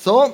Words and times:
So, 0.00 0.32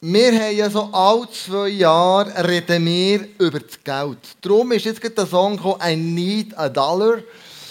wir 0.00 0.32
haben 0.40 0.56
ja 0.56 0.70
so 0.70 0.88
alle 0.92 1.28
zwei 1.32 1.68
Jahre 1.68 2.46
reden 2.46 2.86
wir 2.86 3.26
über 3.40 3.58
das 3.58 3.82
Geld. 3.82 4.18
Darum 4.40 4.70
ist 4.70 4.84
jetzt 4.84 5.00
gerade 5.00 5.16
der 5.16 5.26
Song 5.26 5.56
gekommen, 5.56 5.80
I 5.84 5.96
need 5.96 6.56
a 6.56 6.68
dollar. 6.68 7.18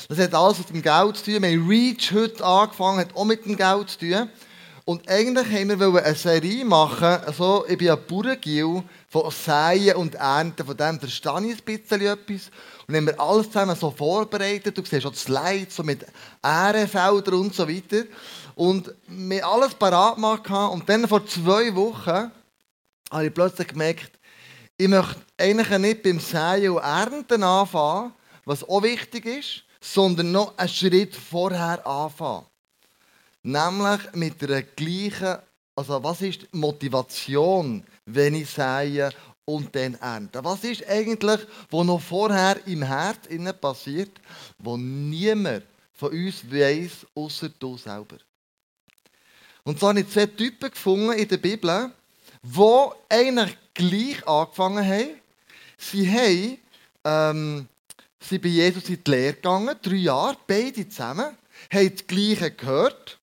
Das 0.10 0.18
hat 0.18 0.34
alles 0.34 0.58
mit 0.58 0.70
dem 0.70 0.82
Geld 0.82 1.16
zu 1.16 1.24
tun. 1.24 1.42
Wir 1.44 1.50
haben 1.50 1.70
Reach 1.70 2.12
heute 2.12 2.44
angefangen, 2.44 3.00
hat 3.00 3.16
auch 3.16 3.24
mit 3.24 3.46
dem 3.46 3.56
Geld 3.56 3.90
zu 3.90 4.00
tun. 4.00 4.30
Und 4.84 5.08
eigentlich 5.10 5.50
wollten 5.50 5.94
wir 5.94 6.04
eine 6.04 6.16
Serie 6.16 6.66
machen, 6.66 7.24
also 7.26 7.64
ich 7.70 7.78
bin 7.78 7.92
ein 7.92 8.06
Bauerngil 8.06 8.84
von 9.14 9.30
Säen 9.30 9.96
und 9.96 10.16
Ernten, 10.16 10.66
von 10.66 10.76
dem 10.76 11.00
verstehe 11.00 11.46
ich 11.46 11.60
ein 11.60 11.64
bisschen 11.64 12.02
etwas. 12.02 12.50
Und 12.88 12.96
haben 12.96 13.06
wir 13.06 13.20
alles 13.20 13.46
zusammen 13.46 13.76
so 13.76 13.92
vorbereitet, 13.92 14.76
du 14.76 14.84
siehst 14.84 15.06
auch 15.06 15.12
die 15.12 15.20
Slides 15.20 15.76
so 15.76 15.84
mit 15.84 16.04
Ehrenfeldern 16.44 17.36
und 17.36 17.54
so 17.54 17.70
weiter. 17.70 18.06
Und 18.56 18.92
wir 19.06 19.48
alles 19.48 19.76
parat 19.76 20.16
gemacht 20.16 20.50
und 20.50 20.90
dann 20.90 21.08
vor 21.08 21.24
zwei 21.28 21.76
Wochen 21.76 22.32
habe 23.12 23.26
ich 23.28 23.34
plötzlich 23.34 23.68
gemerkt, 23.68 24.20
ich 24.78 24.88
möchte 24.88 25.22
eigentlich 25.38 25.78
nicht 25.78 26.02
beim 26.02 26.20
Säen 26.20 26.72
und 26.72 26.82
Ernten 26.82 27.44
anfangen, 27.44 28.14
was 28.46 28.68
auch 28.68 28.82
wichtig 28.82 29.28
ist, 29.28 29.64
sondern 29.80 30.32
noch 30.32 30.58
einen 30.58 30.70
Schritt 30.70 31.16
vorher 31.16 31.86
anfangen. 31.86 32.48
Nämlich 33.44 34.00
mit 34.14 34.42
der 34.42 34.64
gleichen, 34.64 35.38
also 35.76 36.04
was 36.04 36.22
ist 36.24 36.52
Motivation, 36.52 37.86
wenn 38.06 38.36
ich 38.36 38.50
sähe 38.50 39.12
und 39.46 39.76
dann 39.76 39.96
ernte? 39.96 40.44
Was 40.44 40.64
ist 40.64 40.88
eigentlich, 40.88 41.40
was 41.70 41.86
noch 41.86 42.02
vorher 42.02 42.58
im 42.68 42.84
Herz 42.84 43.28
passiert, 43.60 44.12
wo 44.60 44.78
niemand 44.78 45.64
von 45.94 46.12
uns 46.12 46.50
weiß, 46.50 47.06
außer 47.16 47.50
du 47.60 47.78
selber? 47.78 48.18
Und 49.64 49.80
so 49.80 49.88
habe 49.88 50.02
ich 50.02 50.10
zwei 50.10 50.26
Typen 50.26 50.72
gefunden 50.72 51.14
in 51.14 51.28
der 51.28 51.38
Bibel, 51.38 51.92
die 52.42 52.90
eigentlich 53.10 53.58
gleich 53.74 54.28
angefangen 54.28 54.86
haben. 54.86 55.22
Sie 55.78 56.10
haben, 56.10 56.58
ähm, 57.06 57.68
sie 58.20 58.40
bei 58.40 58.50
Jesus 58.50 58.90
in 58.90 59.02
die 59.04 59.12
Lehre 59.12 59.34
gegangen, 59.34 59.76
drei 59.82 59.96
Jahre, 59.96 60.38
beide 60.46 60.88
zusammen, 60.88 61.38
haben 61.72 61.92
das 61.96 62.08
Gleiche 62.08 62.52
gehört 62.52 63.20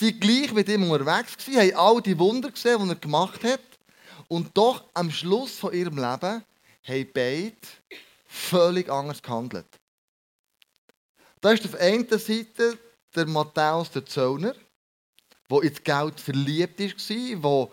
waren 0.00 0.20
gleich 0.20 0.52
mit 0.52 0.68
ihm 0.68 0.90
unterwegs, 0.90 1.36
gewesen, 1.36 1.60
haben 1.60 1.76
all 1.76 2.02
die 2.02 2.18
Wunder 2.18 2.50
gesehen, 2.50 2.82
die 2.82 2.88
er 2.90 2.96
gemacht 2.96 3.44
hat. 3.44 3.60
Und 4.28 4.56
doch 4.56 4.84
am 4.94 5.10
Schluss 5.10 5.58
von 5.58 5.72
ihrem 5.72 5.96
Leben 5.96 6.44
haben 6.82 7.10
beide 7.14 7.56
völlig 8.26 8.88
anders 8.90 9.22
gehandelt. 9.22 9.66
Da 11.40 11.52
ist 11.52 11.64
auf 11.64 11.74
einer 11.74 12.18
Seite 12.18 12.78
der 13.14 13.26
Matthäus 13.26 13.90
der 13.90 14.06
Zöllner, 14.06 14.54
der 15.50 15.62
ins 15.62 15.82
Geld 15.82 16.20
verliebt 16.20 16.80
war, 16.80 17.68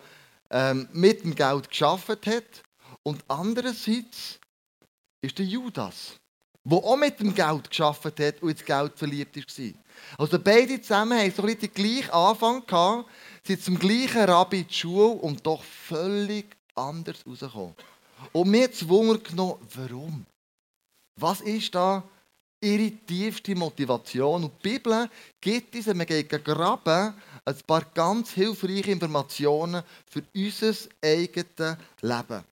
der 0.50 0.70
ähm, 0.70 0.88
mit 0.92 1.24
dem 1.24 1.34
Geld 1.34 1.68
geschafft 1.68 2.26
hat. 2.26 2.62
Und 3.02 3.24
andererseits 3.28 4.38
ist 5.22 5.38
der 5.38 5.46
Judas, 5.46 6.14
der 6.64 6.78
auch 6.78 6.96
mit 6.96 7.18
dem 7.18 7.34
Geld 7.34 7.70
geschafft 7.70 8.04
hat 8.20 8.42
und 8.42 8.50
ins 8.50 8.64
Geld 8.64 8.98
verliebt 8.98 9.36
war. 9.36 9.72
Also 10.18 10.38
beide 10.38 10.80
zusammen 10.80 11.18
haben 11.18 11.32
so 11.32 11.42
den 11.42 11.72
gleichen 11.72 12.10
Anfang 12.10 12.66
gehabt, 12.66 13.08
sind 13.46 13.62
zum 13.62 13.78
gleichen 13.78 14.24
Rabbi 14.24 14.60
in 14.60 14.68
die 14.68 14.74
Schule 14.74 15.08
und 15.08 15.44
doch 15.46 15.62
völlig 15.62 16.56
anders 16.74 17.16
rausgekommen. 17.26 17.74
Und 18.32 18.50
mir 18.50 18.64
hat 18.64 18.88
Wunder 18.88 19.18
genommen, 19.18 19.66
warum? 19.74 20.26
Was 21.18 21.40
ist 21.40 21.74
da 21.74 22.02
ihre 22.60 22.90
tiefste 22.90 23.54
Motivation? 23.54 24.44
Und 24.44 24.52
die 24.64 24.70
Bibel 24.70 25.10
gibt 25.40 25.74
uns, 25.74 25.86
wir 25.86 26.06
gehen 26.06 26.28
graben, 26.28 27.14
ein 27.44 27.56
paar 27.66 27.84
ganz 27.92 28.30
hilfreiche 28.30 28.92
Informationen 28.92 29.82
für 30.08 30.22
unser 30.34 30.74
eigenes 31.02 31.76
Leben. 32.00 32.44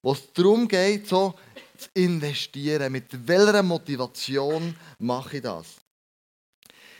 Wo 0.00 0.12
es 0.12 0.32
darum 0.32 0.66
geht, 0.66 1.08
so 1.08 1.34
zu 1.76 1.88
investieren. 1.94 2.92
Mit 2.92 3.26
welcher 3.26 3.62
Motivation 3.62 4.74
mache 4.98 5.36
ich 5.36 5.42
das? 5.42 5.76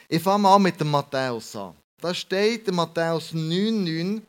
Ich 0.09 0.23
fange 0.23 0.43
mal 0.43 0.59
mit 0.59 0.81
dem 0.81 0.91
Matthäus 0.91 1.55
an. 1.57 1.75
Da 2.01 2.15
steht 2.15 2.69
in 2.69 2.77
Matthäus 2.77 3.33
9,9. 3.33 4.23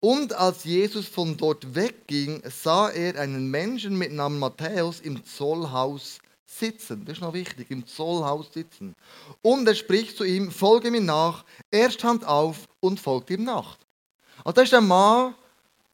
Und 0.00 0.32
als 0.32 0.64
Jesus 0.64 1.06
von 1.06 1.36
dort 1.36 1.74
wegging, 1.74 2.42
sah 2.50 2.88
er 2.88 3.20
einen 3.20 3.50
Menschen 3.50 3.96
mit 3.96 4.12
Namen 4.12 4.38
Matthäus 4.38 5.00
im 5.00 5.24
Zollhaus 5.24 6.18
sitzen. 6.46 7.04
Das 7.04 7.18
ist 7.18 7.20
noch 7.20 7.34
wichtig, 7.34 7.70
im 7.70 7.86
Zollhaus 7.86 8.52
sitzen. 8.52 8.96
Und 9.42 9.68
er 9.68 9.74
spricht 9.74 10.16
zu 10.16 10.24
ihm: 10.24 10.50
Folge 10.50 10.90
mir 10.90 11.00
nach. 11.00 11.44
Er 11.70 11.90
stand 11.90 12.24
auf 12.24 12.66
und 12.80 12.98
folgte 12.98 13.34
ihm 13.34 13.44
nach. 13.44 13.76
Also 14.44 14.52
das 14.52 14.64
ist 14.64 14.74
ein 14.74 14.88
Mann, 14.88 15.34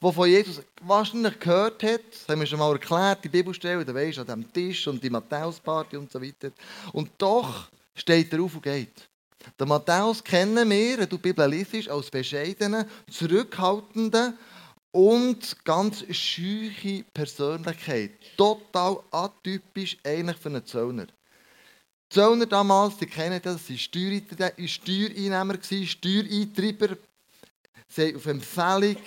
der 0.01 0.13
von 0.13 0.27
Jesus 0.27 0.61
wahrscheinlich 0.81 1.39
gehört 1.39 1.83
hat. 1.83 2.01
Das 2.11 2.27
haben 2.29 2.39
wir 2.39 2.47
schon 2.47 2.59
mal 2.59 2.71
erklärt, 2.71 3.23
die 3.23 3.29
Bibelstelle, 3.29 3.85
da 3.85 3.93
weisst 3.93 4.19
an 4.19 4.27
dem 4.27 4.51
Tisch 4.51 4.87
und 4.87 5.03
die 5.03 5.09
Matthäus-Party 5.09 5.97
und 5.97 6.11
so 6.11 6.21
weiter. 6.21 6.51
Und 6.93 7.11
doch 7.17 7.67
steht 7.93 8.33
er 8.33 8.41
auf 8.41 8.55
und 8.55 8.63
geht. 8.63 9.09
Der 9.59 9.65
Matthäus 9.65 10.23
kennen 10.23 10.69
wir, 10.69 10.97
wenn 10.97 11.09
du 11.09 11.17
die 11.17 11.21
Bibel 11.21 11.49
liest, 11.49 11.89
als 11.89 12.09
bescheidenen, 12.09 12.85
zurückhaltenden 13.09 14.37
und 14.91 15.63
ganz 15.63 16.03
scheuche 16.11 17.03
Persönlichkeit. 17.13 18.11
Total 18.35 18.99
atypisch 19.11 19.97
eigentlich 20.03 20.37
für 20.37 20.49
einen 20.49 20.65
Zöllner. 20.65 21.05
Die 21.05 22.15
Zöllner 22.15 22.45
damals, 22.45 22.97
die 22.97 23.05
kennen 23.05 23.41
das, 23.43 23.67
das 23.67 23.69
waren 23.69 24.67
Steuereinnehmer, 24.67 25.57
Steuereintreiber. 25.61 26.97
Sie 27.89 28.07
haben 28.07 28.15
auf 28.15 28.25
Empfehlung 28.25 28.97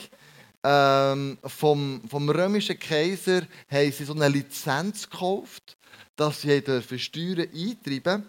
ähm, 0.62 1.38
vom, 1.44 2.02
vom 2.08 2.28
römischen 2.28 2.78
Kaiser 2.78 3.42
haben 3.70 3.92
sie 3.92 4.04
so 4.04 4.12
eine 4.12 4.28
Lizenz 4.28 5.08
gekauft, 5.08 5.76
dass 6.16 6.42
sie 6.42 6.60
Steuern 6.60 7.38
eintreiben 7.40 7.82
dürfen. 7.84 8.28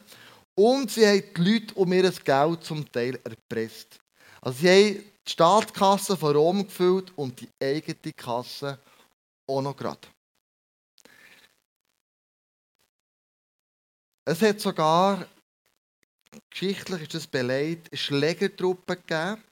Und 0.61 0.91
sie 0.91 1.07
haben 1.07 1.23
die 1.35 1.41
Leute 1.41 1.73
um 1.73 1.91
ihr 1.91 2.11
Geld 2.11 2.63
zum 2.63 2.91
Teil 2.91 3.19
erpresst. 3.23 3.97
Also 4.41 4.59
sie 4.59 4.69
haben 4.69 5.03
die 5.25 5.31
Staatskasse 5.31 6.15
von 6.15 6.35
Rom 6.35 6.63
gefüllt 6.67 7.11
und 7.17 7.41
die 7.41 7.49
eigene 7.59 8.13
Kasse 8.13 8.77
auch 9.47 9.63
noch 9.63 9.75
gerade. 9.75 10.07
Es 14.23 14.39
hat 14.43 14.59
sogar, 14.59 15.25
geschichtlich 16.51 17.01
ist 17.01 17.15
das 17.15 17.25
beleidigt, 17.25 17.97
Schlägertruppen 17.97 18.97
gegeben, 18.97 19.43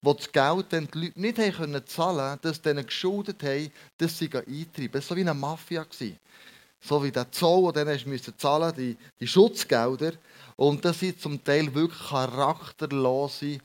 die 0.00 0.16
das 0.16 0.32
Geld 0.32 0.72
dann 0.72 0.88
die 0.94 0.98
Leute 0.98 1.20
nicht 1.20 1.58
haben 1.58 1.86
zahlen 1.86 2.40
konnten, 2.40 2.48
dass 2.48 2.62
sie 2.62 2.70
ihnen 2.70 2.86
geschuldet 2.86 3.42
haben, 3.42 3.70
dass 3.98 4.18
sie 4.18 4.32
eintreiben. 4.32 4.92
Das 4.92 5.10
war 5.10 5.14
so 5.14 5.16
wie 5.16 5.20
eine 5.20 5.34
Mafia. 5.34 5.86
So 6.80 7.02
wie 7.02 7.10
der 7.10 7.30
Zoll, 7.32 7.72
den 7.72 7.88
musste 8.06 8.36
zahlen, 8.36 8.72
die, 8.76 8.96
die 9.20 9.26
Schutzgelder. 9.26 10.12
Und 10.56 10.84
das 10.84 11.02
waren 11.02 11.18
zum 11.18 11.44
Teil 11.44 11.74
wirklich 11.74 12.08
charakterlose 12.08 13.58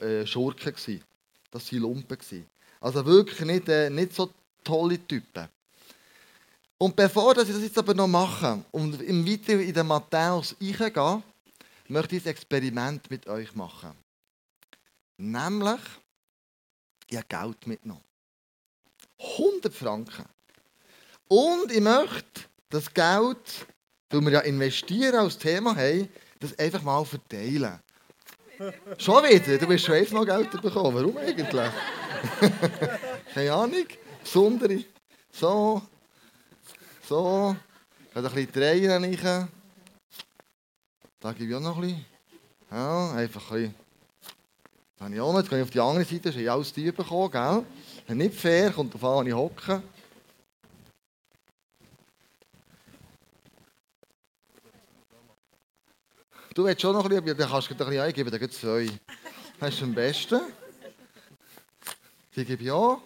äh, 0.00 0.26
Schurken. 0.26 1.02
Das 1.50 1.72
waren 1.72 1.80
Lumpen. 1.80 2.46
Also 2.80 3.04
wirklich 3.06 3.40
nicht, 3.40 3.68
äh, 3.68 3.90
nicht 3.90 4.14
so 4.14 4.30
tolle 4.62 4.98
Typen. 5.06 5.48
Und 6.78 6.96
bevor 6.96 7.32
ich 7.32 7.46
das 7.46 7.62
jetzt 7.62 7.78
aber 7.78 7.94
noch 7.94 8.08
mache 8.08 8.62
und 8.72 9.00
im 9.00 9.26
Weiter 9.26 9.60
in 9.60 9.72
den 9.72 9.86
Matthäus 9.86 10.56
eingehe, 10.60 11.22
möchte 11.88 12.16
ich 12.16 12.24
ein 12.24 12.30
Experiment 12.30 13.10
mit 13.10 13.26
euch 13.26 13.54
machen. 13.54 13.92
Nämlich, 15.16 15.80
ich 17.08 17.16
habe 17.16 17.26
Geld 17.28 17.66
mitgenommen. 17.66 18.02
100 19.18 19.72
Franken. 19.72 20.24
Und 21.28 21.72
ich 21.72 21.80
möchte 21.80 22.42
das 22.68 22.92
Geld, 22.92 23.66
weil 24.10 24.20
wir 24.20 24.32
ja 24.32 24.40
investieren 24.40 25.16
als 25.16 25.38
Thema 25.38 25.74
haben, 25.76 26.08
das 26.40 26.58
einfach 26.58 26.82
mal 26.82 27.04
verteilen. 27.04 27.80
Schon 28.98 29.24
wieder? 29.24 29.58
Du 29.58 29.66
bist 29.66 29.84
schon 29.84 29.96
jetzt 29.96 30.12
noch 30.12 30.24
Geld 30.24 30.50
bekommen. 30.50 30.94
Warum 30.94 31.16
eigentlich? 31.16 31.70
Keine 33.34 33.52
Ahnung. 33.52 33.86
Besondere. 34.22 34.84
So. 35.32 35.82
So. 37.08 37.56
Ich 38.10 38.16
ein 38.16 38.22
bisschen 38.22 38.52
drehen 38.52 38.90
rein. 38.90 39.48
Da 41.18 41.32
gebe 41.32 41.50
ich 41.50 41.56
auch 41.56 41.60
noch 41.60 41.76
ein 41.76 41.82
bisschen. 41.82 42.06
Ja, 42.70 43.12
einfach 43.12 43.50
ein 43.50 43.56
bisschen. 43.56 43.74
Das 44.96 45.04
habe 45.04 45.14
ich 45.14 45.20
auch 45.20 45.32
noch. 45.32 45.40
Jetzt 45.40 45.50
gehe 45.50 45.58
ich 45.58 45.64
auf 45.64 45.70
die 45.70 45.80
andere 45.80 46.04
Seite. 46.04 46.20
Das 46.20 46.36
ist 46.36 46.48
alles 46.48 46.72
Tier 46.72 46.92
bekommen, 46.92 47.30
gell? 47.30 48.16
Nicht 48.16 48.34
fair. 48.34 48.70
Kommt 48.70 48.94
auf 48.94 49.04
an, 49.04 49.26
ich 49.26 49.34
hocke. 49.34 49.82
Du 56.54 56.64
willst 56.64 56.82
schon 56.82 56.94
noch 56.94 57.04
ein 57.04 57.10
bisschen, 57.10 57.36
dann 57.36 57.50
kannst 57.50 57.68
du 57.68 57.74
dir 57.74 57.84
ein 57.84 57.90
bisschen 57.90 58.04
eingeben, 58.04 58.30
dann 58.30 58.40
gibt 58.40 58.54
es 58.54 58.60
zwei. 58.60 58.88
Das 59.58 59.74
ist 59.74 59.82
am 59.82 59.92
besten. 59.92 60.40
Die 62.36 62.44
gebe 62.44 62.62
ich 62.62 62.70
auch. 62.70 63.02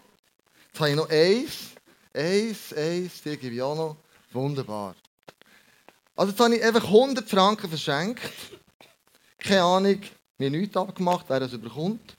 Jetzt 0.66 0.80
habe 0.80 0.90
ich 0.90 0.96
noch 0.96 1.08
eins. 1.08 1.70
Eins, 2.12 2.74
eins, 2.74 3.22
die 3.22 3.38
gebe 3.38 3.54
ich 3.54 3.62
auch 3.62 3.74
noch. 3.74 3.96
Wunderbar. 4.32 4.94
Also 6.14 6.32
jetzt 6.32 6.40
habe 6.40 6.56
ich 6.56 6.62
einfach 6.62 6.84
100 6.84 7.26
Franken 7.26 7.70
verschenkt. 7.70 8.20
Keine 9.38 9.62
Ahnung, 9.62 10.02
mir 10.36 10.50
nichts 10.50 10.76
abgemacht, 10.76 11.24
wer 11.28 11.40
das 11.40 11.54
überkommt. 11.54 12.16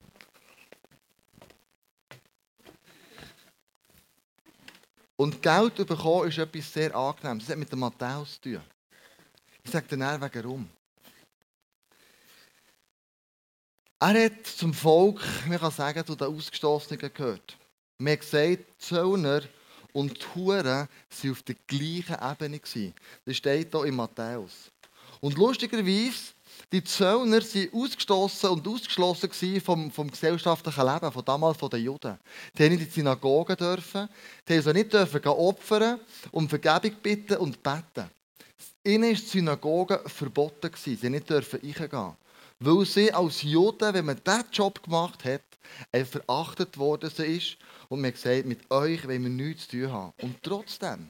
Und 5.14 5.40
Geld 5.40 5.76
bekommen 5.76 6.28
ist 6.28 6.38
etwas 6.38 6.72
sehr 6.72 6.92
angenehm. 6.96 7.38
Das 7.38 7.50
hat 7.50 7.58
mit 7.58 7.70
dem 7.70 7.78
Matthäus 7.78 8.40
zu 8.40 8.50
tun. 8.50 8.62
Ich 9.62 9.70
sage 9.70 9.86
dir 9.86 9.98
dann 9.98 10.20
warum. 10.20 10.68
Er 14.02 14.24
hat 14.24 14.46
zum 14.46 14.72
Volk, 14.72 15.20
man 15.46 15.58
kann 15.58 15.70
sagen, 15.70 16.06
zu 16.06 16.16
den 16.16 16.34
Ausgestoßenen 16.34 17.12
gehört. 17.12 17.58
Man 17.98 18.14
hat 18.14 18.20
gesagt, 18.20 18.64
Zöllner 18.78 19.42
und 19.92 20.16
die 20.16 20.26
Huren 20.34 20.64
waren 20.64 21.30
auf 21.30 21.42
der 21.42 21.54
gleichen 21.66 22.16
Ebene. 22.18 22.94
Das 23.26 23.36
steht 23.36 23.70
hier 23.70 23.84
in 23.84 23.94
Matthäus. 23.94 24.70
Und 25.20 25.36
lustigerweise, 25.36 26.32
die 26.72 26.82
Zöllner 26.82 27.42
waren 27.42 27.68
ausgestoßen 27.74 28.48
und 28.48 28.66
ausgeschlossen 28.66 29.60
vom, 29.60 29.90
vom 29.90 30.10
gesellschaftlichen 30.10 30.86
Leben, 30.86 31.12
von 31.12 31.24
damals 31.26 31.58
von 31.58 31.68
den 31.68 31.84
Juden. 31.84 32.18
Die 32.56 32.70
nicht 32.70 32.80
in 32.80 32.86
die 32.86 32.90
Synagogen 32.90 33.56
dürfen, 33.56 34.08
die 34.48 34.54
also 34.54 34.72
nicht 34.72 34.94
dürfen 34.94 35.22
opfern, 35.26 36.00
um 36.30 36.48
Vergebung 36.48 36.96
bitten 37.02 37.36
und 37.36 37.62
beten. 37.62 38.08
Ihnen 38.82 39.10
war 39.10 39.10
die 39.10 39.16
Synagoge 39.16 40.00
verboten. 40.06 40.70
Sie 40.74 40.96
durften 40.96 41.12
nicht 41.12 41.30
reingehen. 41.30 42.16
Weil 42.62 42.84
sie 42.84 43.12
als 43.12 43.42
Juden, 43.42 43.94
wenn 43.94 44.04
man 44.04 44.20
diesen 44.22 44.44
Job 44.52 44.82
gemacht 44.82 45.24
hat, 45.24 45.42
verachtet 46.06 46.76
worden 46.76 47.10
ist 47.16 47.56
und 47.88 48.02
man 48.02 48.12
gesagt, 48.12 48.44
mit 48.44 48.70
euch 48.70 49.06
wollen 49.08 49.22
wir 49.22 49.30
nichts 49.30 49.68
zu 49.68 49.78
tun 49.80 49.92
haben. 49.92 50.12
Und 50.20 50.42
trotzdem, 50.42 51.08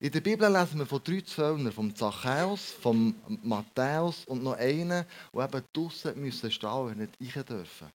in 0.00 0.10
der 0.10 0.20
Bibel 0.20 0.50
lesen 0.50 0.78
wir 0.78 0.86
von 0.86 1.02
drei 1.04 1.20
Zöllnern, 1.20 1.72
vom 1.72 1.94
Zachäus, 1.94 2.72
vom 2.80 3.14
Matthäus 3.42 4.24
und 4.26 4.42
noch 4.42 4.56
einen, 4.56 5.04
die 5.32 5.38
eben 5.38 5.62
draussen 5.72 6.20
müssen 6.20 6.50
stehen 6.50 6.70
und 6.70 6.98
nicht 6.98 7.36
rein 7.36 7.44
dürfen. 7.44 7.88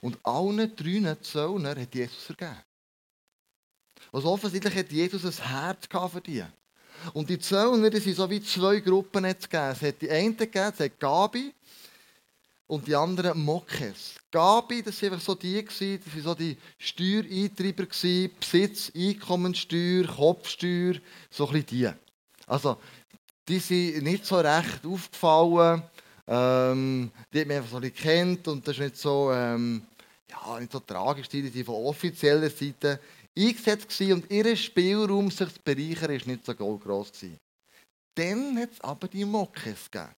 Und 0.00 0.18
allen 0.24 0.76
drei 0.76 1.14
Zöllner 1.16 1.80
hat 1.80 1.94
Jesus 1.94 2.24
vergeben. 2.24 2.62
Also 4.12 4.30
offensichtlich 4.30 4.74
hat 4.74 4.92
Jesus 4.92 5.24
ein 5.24 5.48
Herz 5.48 5.86
für 5.90 6.20
die. 6.20 6.44
Und 7.12 7.30
die 7.30 7.38
Zöllner, 7.38 7.90
die 7.90 8.00
sind 8.00 8.16
so 8.16 8.28
wie 8.30 8.42
zwei 8.42 8.80
Gruppen 8.80 9.24
gegeben. 9.24 9.70
Es 9.72 9.82
hat 9.82 10.00
die 10.00 10.10
einen 10.10 10.36
gegeben, 10.36 10.72
es 10.72 10.80
hat 10.80 11.00
Gabi, 11.00 11.54
und 12.66 12.86
die 12.86 12.94
anderen 12.94 13.42
Mokes. 13.44 14.14
Gabi, 14.30 14.82
das 14.82 15.00
waren 15.02 15.12
einfach 15.12 15.24
so 15.24 15.34
die, 15.34 15.64
das 15.64 15.80
waren 15.80 16.22
so 16.22 16.34
die 16.34 16.56
Steuereintreiber, 16.78 17.86
Besitz, 18.40 18.92
Einkommensteuer, 18.94 20.06
Kopfsteuer, 20.06 20.94
so 21.30 21.46
ein 21.46 21.52
bisschen 21.52 21.66
die. 21.66 21.90
Also, 22.46 22.78
die 23.48 23.58
sind 23.58 24.02
nicht 24.02 24.26
so 24.26 24.36
recht 24.36 24.84
aufgefallen, 24.84 25.82
ähm, 26.26 27.10
die 27.32 27.40
hat 27.40 27.46
man 27.46 27.56
einfach 27.58 27.70
so 27.70 27.78
nicht 27.78 27.96
kennt 27.96 28.48
und 28.48 28.66
das 28.66 28.76
ist 28.76 28.82
nicht 28.82 28.96
so, 28.96 29.30
ähm, 29.32 29.82
ja, 30.28 30.58
nicht 30.58 30.72
so 30.72 30.80
tragisch, 30.80 31.28
die 31.28 31.48
sind 31.48 31.64
von 31.64 31.86
offizieller 31.86 32.50
Seite 32.50 33.00
eingesetzt 33.38 34.00
und 34.00 34.30
ihr 34.30 34.56
Spielraum, 34.56 35.30
sich 35.30 35.52
zu 35.52 35.60
bereichern, 35.62 36.10
war 36.10 36.26
nicht 36.26 36.44
so 36.44 36.54
groß. 36.54 37.12
Dann 38.16 38.58
hat 38.58 38.72
es 38.72 38.80
aber 38.80 39.08
die 39.08 39.24
Mokes 39.24 39.90
gegeben. 39.90 40.10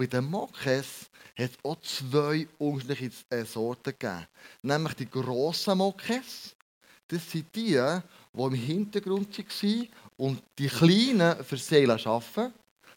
Bei 0.00 0.06
den 0.06 0.30
Mokes 0.30 1.10
hat 1.36 1.50
es 1.50 1.58
auch 1.62 1.78
zwei 1.82 2.48
unterschiedliche 2.56 3.44
Sorten 3.44 3.92
gegeben. 3.98 4.26
Nämlich 4.62 4.94
die 4.94 5.10
grossen 5.10 5.76
Mokes. 5.76 6.56
Das 7.06 7.30
sind 7.30 7.54
die, 7.54 7.78
die 7.78 8.00
im 8.34 8.54
Hintergrund 8.54 9.36
waren 9.36 9.88
und 10.16 10.42
die 10.58 10.68
kleinen 10.68 11.44
für 11.44 11.58
Seelen 11.58 11.90
arbeiten. 11.90 12.54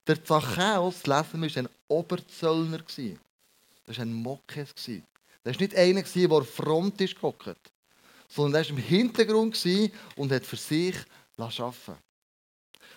Der 0.07 0.23
Zachäus, 0.23 1.05
lesen 1.05 1.41
wir, 1.41 1.49
war 1.49 1.63
ein 1.63 1.69
Oberzöllner. 1.89 2.77
Das 2.77 3.97
war 3.97 4.05
ein 4.05 4.13
Mokes. 4.13 4.73
Das 4.73 5.55
war 5.55 5.59
nicht 5.59 5.75
einer, 5.75 6.03
der 6.03 6.43
Front 6.45 7.01
ist 7.01 7.15
sondern 8.29 8.63
er 8.63 8.69
war 8.69 8.69
im 8.69 8.77
Hintergrund 8.77 9.61
und 10.15 10.31
hat 10.31 10.45
für 10.45 10.55
sich 10.55 10.95
arbeiten 11.35 11.97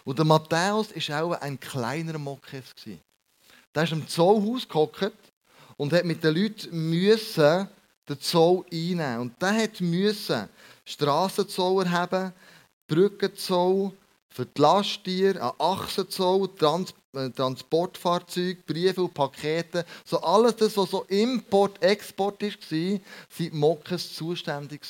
Und 0.05 0.17
der 0.17 0.25
Matthäus 0.25 0.94
war 1.08 1.25
auch 1.25 1.41
ein 1.41 1.58
kleiner 1.58 2.19
Mokes. 2.19 2.73
Der 3.76 3.84
ist 3.84 3.93
im 3.93 4.08
Zollhaus 4.08 4.67
gehockt 4.67 5.12
und 5.76 5.93
hat 5.93 6.06
mit 6.06 6.25
den 6.25 6.34
Leuten 6.34 6.90
müssen 6.90 7.69
den 8.08 8.20
Zoll 8.20 8.64
einnehmen. 8.73 9.20
Und 9.20 9.43
der 9.43 9.62
hat 9.62 9.81
müssen 9.82 10.49
Strassenzoll 10.84 11.84
erheben, 11.84 12.32
Brückenzoll, 12.88 13.93
für 14.31 14.46
die 14.46 14.61
Lasttiere, 14.61 15.43
einen 15.43 15.52
Achsenzoll, 15.58 16.49
Trans 16.56 16.94
äh, 17.14 17.31
Transportfahrzeuge, 17.31 18.62
Briefe 18.67 19.02
und 19.02 19.14
Pakete. 19.14 19.84
So 20.05 20.20
alles 20.20 20.56
das, 20.56 20.76
was 20.76 20.90
so 20.90 21.05
Import, 21.05 21.82
Export 21.82 22.43
war, 22.43 22.50
sind 23.31 23.55
Mokkes 23.55 24.14
zuständig. 24.14 24.82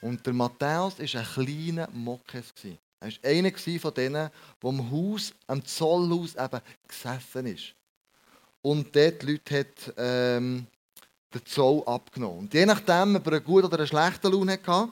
Und 0.00 0.24
der 0.24 0.32
Matthäus 0.32 0.98
war 0.98 1.20
ein 1.20 1.26
kleiner 1.46 1.88
Mokkes. 1.92 2.52
Er 3.04 3.10
war 3.10 3.30
einer 3.30 3.78
von 3.80 3.94
denen, 3.94 4.14
der 4.14 4.30
am 4.62 4.90
Haus, 4.90 5.34
am 5.46 5.64
Zollhaus 5.64 6.34
eben 6.36 6.60
gesessen 6.88 7.46
ist. 7.46 7.74
Und 8.62 8.96
dort 8.96 9.22
die 9.22 9.26
Leute 9.26 9.58
hat, 9.58 9.94
ähm, 9.98 10.66
den 11.34 11.46
Zoll 11.46 11.82
abgenommen. 11.84 12.38
Und 12.40 12.54
je 12.54 12.64
nachdem, 12.64 13.16
ob 13.16 13.26
er 13.26 13.34
einen 13.34 13.44
guten 13.44 13.66
oder 13.66 13.78
einen 13.78 13.86
schlechten 13.86 14.30
Lohn 14.30 14.50
hatte, 14.50 14.88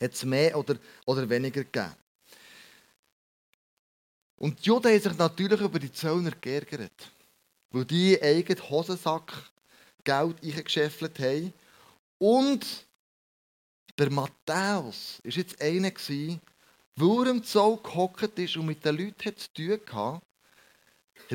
hat 0.00 0.12
es 0.12 0.24
mehr 0.24 0.56
oder, 0.56 0.76
oder 1.04 1.28
weniger 1.28 1.64
gegeben. 1.64 1.96
Und 4.36 4.60
die 4.60 4.68
Juden 4.68 4.92
haben 4.92 5.00
sich 5.00 5.18
natürlich 5.18 5.60
über 5.60 5.78
die 5.78 5.92
Zöllner 5.92 6.32
geärgert. 6.40 7.10
Weil 7.70 7.84
die 7.84 8.20
eigenen 8.22 8.70
Hosensack 8.70 9.50
Geld 10.04 10.42
eingeschäffelt 10.42 11.18
haben. 11.18 11.52
Und 12.18 12.86
der 13.98 14.10
Matthäus 14.10 15.20
war 15.24 15.32
jetzt 15.32 15.60
einer, 15.60 15.92
weil 16.96 17.26
er 17.26 17.30
im 17.30 17.42
Zoll 17.42 17.78
gehockt 17.82 18.38
ist 18.38 18.56
und 18.56 18.66
mit 18.66 18.84
den 18.84 18.96
Leuten 18.96 19.36
zu 19.36 19.52
tun 19.52 19.80
hatte, 19.92 20.20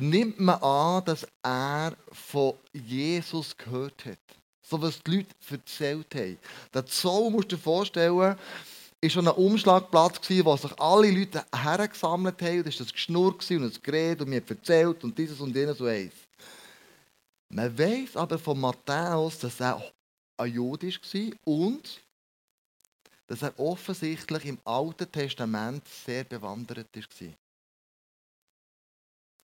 nimmt 0.02 0.40
man 0.40 0.62
an, 0.62 1.06
dass 1.06 1.28
er 1.44 1.96
von 2.12 2.56
Jesus 2.74 3.56
gehört 3.56 4.06
hat. 4.06 4.20
So 4.62 4.82
was 4.82 5.02
die 5.04 5.18
Leute 5.18 5.36
erzählt 5.50 6.16
haben. 6.16 6.38
Der 6.74 6.86
Zoll, 6.86 7.30
musst 7.30 7.52
du 7.52 7.56
dir 7.56 7.62
vorstellen, 7.62 8.18
war 8.18 8.38
schon 9.08 9.28
ein 9.28 9.36
Umschlagplatz, 9.36 10.20
wo 10.30 10.58
sich 10.58 10.80
alle 10.80 11.12
Leute 11.12 11.46
hergesammelt 11.56 12.42
haben. 12.42 12.58
Und 12.58 12.66
da 12.66 12.72
war 12.72 12.78
das 12.80 12.94
Geschnurr 12.94 13.36
und 13.52 13.62
das 13.62 13.82
Gerät 13.82 14.22
und 14.22 14.30
mir 14.30 14.42
erzählt 14.48 15.04
und 15.04 15.18
dieses 15.18 15.40
und 15.40 15.56
jenes 15.56 15.80
und 15.80 15.88
eins. 15.88 16.14
Man 17.50 17.78
weiß 17.78 18.18
aber 18.18 18.40
von 18.40 18.60
Matthäus, 18.60 19.40
dass 19.40 19.60
er 19.60 19.82
ein 20.38 20.52
Jude 20.52 20.88
war 20.88 21.32
und 21.46 22.02
dass 23.28 23.42
er 23.42 23.58
offensichtlich 23.60 24.46
im 24.46 24.60
Alten 24.64 25.12
Testament 25.12 25.88
sehr 25.88 26.24
bewandert 26.24 26.88
war. 26.96 27.34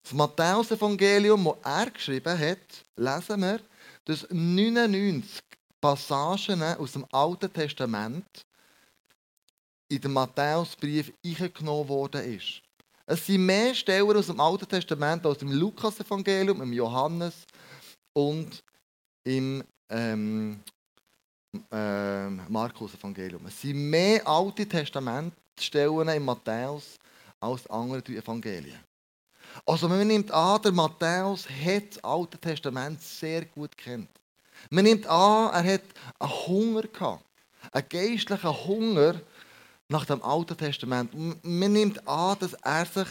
Das 0.04 0.14
Matthäus-Evangelium, 0.14 1.44
das 1.46 1.56
er 1.64 1.92
geschrieben 1.92 2.40
hat, 2.40 2.86
lesen 2.96 3.42
wir, 3.42 3.60
dass 4.06 4.28
99 4.30 5.44
Passagen 5.80 6.62
aus 6.64 6.94
dem 6.94 7.06
Alten 7.12 7.52
Testament 7.52 8.46
in 9.90 10.02
den 10.02 10.14
Matthäusbrief 10.14 11.12
eingenommen 11.26 11.90
worden 11.90 12.24
ist. 12.24 12.62
Es 13.06 13.26
sind 13.26 13.46
mehr 13.46 13.76
Stellen 13.76 14.16
aus 14.16 14.28
dem 14.28 14.40
Alten 14.40 14.68
Testament 14.68 15.26
als 15.26 15.42
im 15.42 15.52
Lukas-Evangelium, 15.52 16.62
im 16.62 16.74
Johannes 16.74 17.46
und 18.14 18.64
im 19.24 19.64
ähm, 19.90 20.62
äh, 21.72 22.30
Markus-Evangelium. 22.30 23.46
Es 23.48 23.62
sind 23.62 23.90
mehr 23.90 24.26
Alte 24.28 24.68
Testamentstellen 24.68 26.08
im 26.10 26.26
Matthäus 26.26 26.98
als 27.40 27.68
andere 27.68 28.04
Evangelien. 28.06 28.80
Also 29.66 29.90
man 29.90 30.08
nimmt 30.08 30.32
an, 30.32 30.62
der 30.62 30.72
Matthäus 30.72 31.48
hat 31.50 31.96
das 31.96 32.04
Alte 32.04 32.38
Testament 32.38 33.02
sehr 33.02 33.46
gut 33.46 33.78
kennt. 33.78 34.10
Man 34.70 34.86
nimmt 34.86 35.06
an, 35.08 35.52
er 35.54 35.74
hat 35.74 35.84
einen 36.20 36.32
Hunger 36.48 36.84
gehabt. 36.84 37.26
Einen 37.72 37.90
geistlichen 37.90 38.66
Hunger 38.66 39.22
nach 39.88 40.06
dem 40.06 40.22
Alten 40.24 40.58
Testament. 40.58 41.14
Man 41.44 41.74
nimmt 41.74 42.08
an, 42.08 42.38
dass 42.40 42.54
er 42.54 42.86
sich 42.86 43.08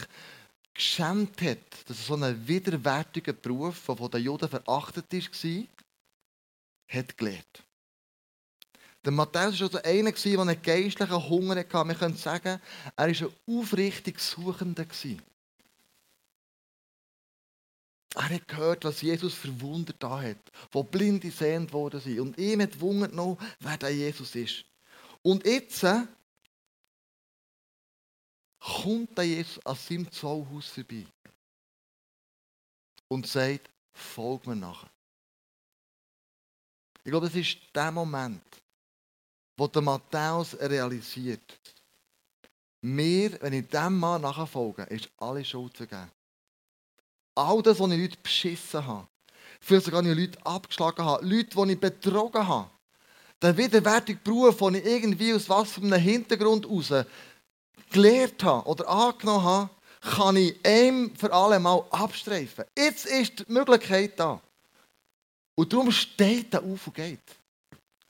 geschämt 0.73 1.41
hat, 1.41 1.57
dass 1.87 1.99
er 1.99 2.03
so 2.03 2.13
einen 2.15 2.47
widerwärtigen 2.47 3.39
Beruf, 3.39 3.85
der 3.85 3.95
von 3.95 4.11
den 4.11 4.23
Juden 4.23 4.49
verachtet 4.49 5.13
war, 5.13 5.63
hat 6.87 7.17
gelernt. 7.17 7.63
Der 9.03 9.11
Matthäus 9.11 9.59
war 9.59 9.67
also 9.67 9.81
einer, 9.81 10.11
der 10.11 10.39
einen 10.39 10.61
geistlichen 10.61 11.29
Hunger 11.29 11.55
hatte. 11.55 11.87
Wir 11.87 11.95
können 11.95 12.15
sagen, 12.15 12.61
er 12.95 13.07
war 13.07 13.07
ein 13.07 13.33
aufrichtig 13.47 14.19
Suchender. 14.19 14.85
Er 18.13 18.29
hat 18.29 18.47
gehört, 18.47 18.83
was 18.83 19.01
Jesus 19.01 19.33
für 19.33 19.59
Wunder 19.61 19.93
da 19.97 20.21
hat, 20.21 20.51
wo 20.71 20.83
Blinde 20.83 21.31
sehend 21.31 21.71
worden 21.71 22.01
sind. 22.01 22.19
Und 22.19 22.37
ihm 22.37 22.61
hat 22.61 22.79
Wunder 22.79 23.07
genommen, 23.07 23.37
wer 23.59 23.77
der 23.77 23.95
Jesus 23.95 24.35
ist. 24.35 24.65
Und 25.23 25.45
jetzt 25.45 25.83
äh, 25.83 26.03
kommt 28.59 29.17
der 29.17 29.25
Jesus 29.25 29.65
an 29.65 29.75
seinem 29.75 30.11
Zollhaus 30.11 30.67
vorbei 30.67 31.05
und 33.07 33.27
sagt, 33.27 33.69
folg 33.93 34.45
mir 34.45 34.55
nachher. 34.55 34.89
Ich 37.03 37.11
glaube, 37.11 37.27
das 37.27 37.35
ist 37.35 37.57
der 37.73 37.91
Moment, 37.91 38.43
wo 39.61 39.67
der 39.67 39.83
Matthäus 39.83 40.59
realisiert, 40.59 41.59
mir, 42.81 43.39
wenn 43.43 43.53
ich 43.53 43.67
dem 43.67 43.99
Mann 43.99 44.23
nachfolge, 44.23 44.81
ist 44.89 45.07
alle 45.19 45.45
Schuld 45.45 45.77
vergeben. 45.77 46.09
All 47.35 47.61
das, 47.61 47.79
was 47.79 47.91
ich 47.91 47.99
Leute 47.99 48.17
beschissen 48.23 48.83
habe, 48.83 49.07
vielleicht 49.59 49.85
sogar 49.85 50.01
nicht 50.01 50.17
Leute 50.17 50.43
abgeschlagen 50.47 51.05
habe, 51.05 51.23
Leute, 51.23 51.55
die 51.55 51.73
ich 51.73 51.79
betrogen 51.79 52.47
habe, 52.47 52.71
der 53.39 53.55
widerwärtige 53.55 54.19
Beruf, 54.23 54.57
den 54.57 54.73
ich 54.73 54.85
irgendwie 54.85 55.31
aus 55.31 55.47
was 55.47 55.73
von 55.73 55.93
einem 55.93 56.01
Hintergrund 56.01 56.65
heraus 56.65 57.05
gelehrt 57.91 58.43
habe 58.43 58.67
oder 58.67 58.89
angenommen 58.89 59.43
habe, 59.43 59.69
kann 59.99 60.37
ich 60.37 60.55
ein 60.63 61.15
für 61.15 61.31
alle 61.31 61.59
Mal 61.59 61.85
abstreifen. 61.91 62.65
Jetzt 62.75 63.05
ist 63.05 63.47
die 63.47 63.53
Möglichkeit 63.53 64.19
da. 64.19 64.41
Und 65.53 65.71
darum 65.71 65.91
steht 65.91 66.51
er 66.51 66.63
auf 66.63 66.87
und 66.87 66.95
geht. 66.95 67.19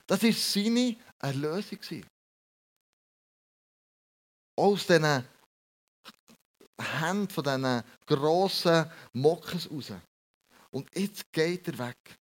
Das 0.07 0.23
war 0.23 0.31
seine 0.31 0.95
Erlösung. 1.21 2.05
Aus 4.55 4.85
diesen 4.85 5.25
Händen 6.79 7.29
von 7.29 7.43
diesen 7.43 7.83
grossen 8.05 8.91
Mockers 9.13 9.69
raus. 9.69 9.93
Und 10.71 10.89
jetzt 10.95 11.31
geht 11.31 11.67
er 11.67 11.77
weg. 11.77 12.19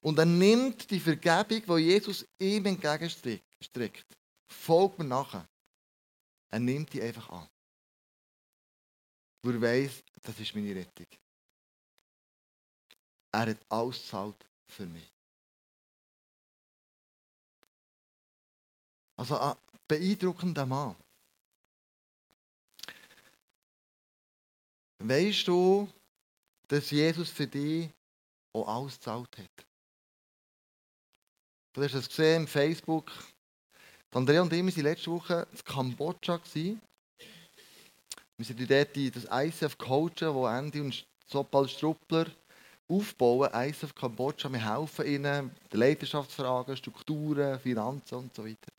Und 0.00 0.18
er 0.18 0.26
nimmt 0.26 0.90
die 0.90 1.00
Vergebung, 1.00 1.76
die 1.76 1.84
Jesus 1.84 2.26
ihm 2.38 2.66
entgegenstreckt. 2.66 4.06
Folgt 4.48 4.98
mir 4.98 5.04
nachher. 5.04 5.48
Er 6.50 6.58
nimmt 6.58 6.92
die 6.92 7.00
einfach 7.00 7.28
an. 7.30 7.48
Weil 9.42 9.54
er 9.54 9.62
weiss, 9.62 10.02
das 10.22 10.38
ist 10.38 10.54
meine 10.54 10.74
Rettung. 10.74 11.06
Er 13.32 13.46
hat 13.46 13.58
alles 13.68 14.12
für 14.68 14.86
mich. 14.86 15.11
Also 19.16 19.38
ein 19.38 19.54
beeindruckender 19.86 20.66
Mann. 20.66 20.96
Weißt 24.98 25.48
du, 25.48 25.88
dass 26.68 26.90
Jesus 26.90 27.30
für 27.30 27.46
dich 27.46 27.90
auch 28.52 28.68
alles 28.68 28.94
gezahlt 28.94 29.36
hat? 29.36 29.66
Du 31.72 31.82
hast 31.82 31.94
es 31.94 32.08
gesehen 32.08 32.42
im 32.42 32.48
Facebook. 32.48 33.10
Andrea 34.12 34.42
und 34.42 34.52
ich 34.52 34.76
waren 34.76 34.84
letzte 34.84 35.10
Woche 35.10 35.46
in 35.50 35.64
Kambodscha. 35.64 36.38
Wir 36.54 36.78
sind 38.38 38.70
dort 38.70 38.96
in 38.96 39.10
das 39.10 39.26
ICF 39.30 39.78
coachen, 39.78 40.34
wo 40.34 40.46
Andy 40.46 40.80
und 40.80 41.06
Sopal 41.26 41.68
Struppler 41.68 42.26
aufbauen. 42.92 43.50
ICF 43.54 43.94
Kambodscha, 43.94 44.52
wir 44.52 44.74
helfen 44.74 45.06
ihnen, 45.06 45.50
die 45.72 45.76
Leidenschaftsfragen, 45.76 46.76
Strukturen, 46.76 47.58
Finanzen 47.60 48.16
und 48.16 48.34
so 48.34 48.44
weiter. 48.44 48.72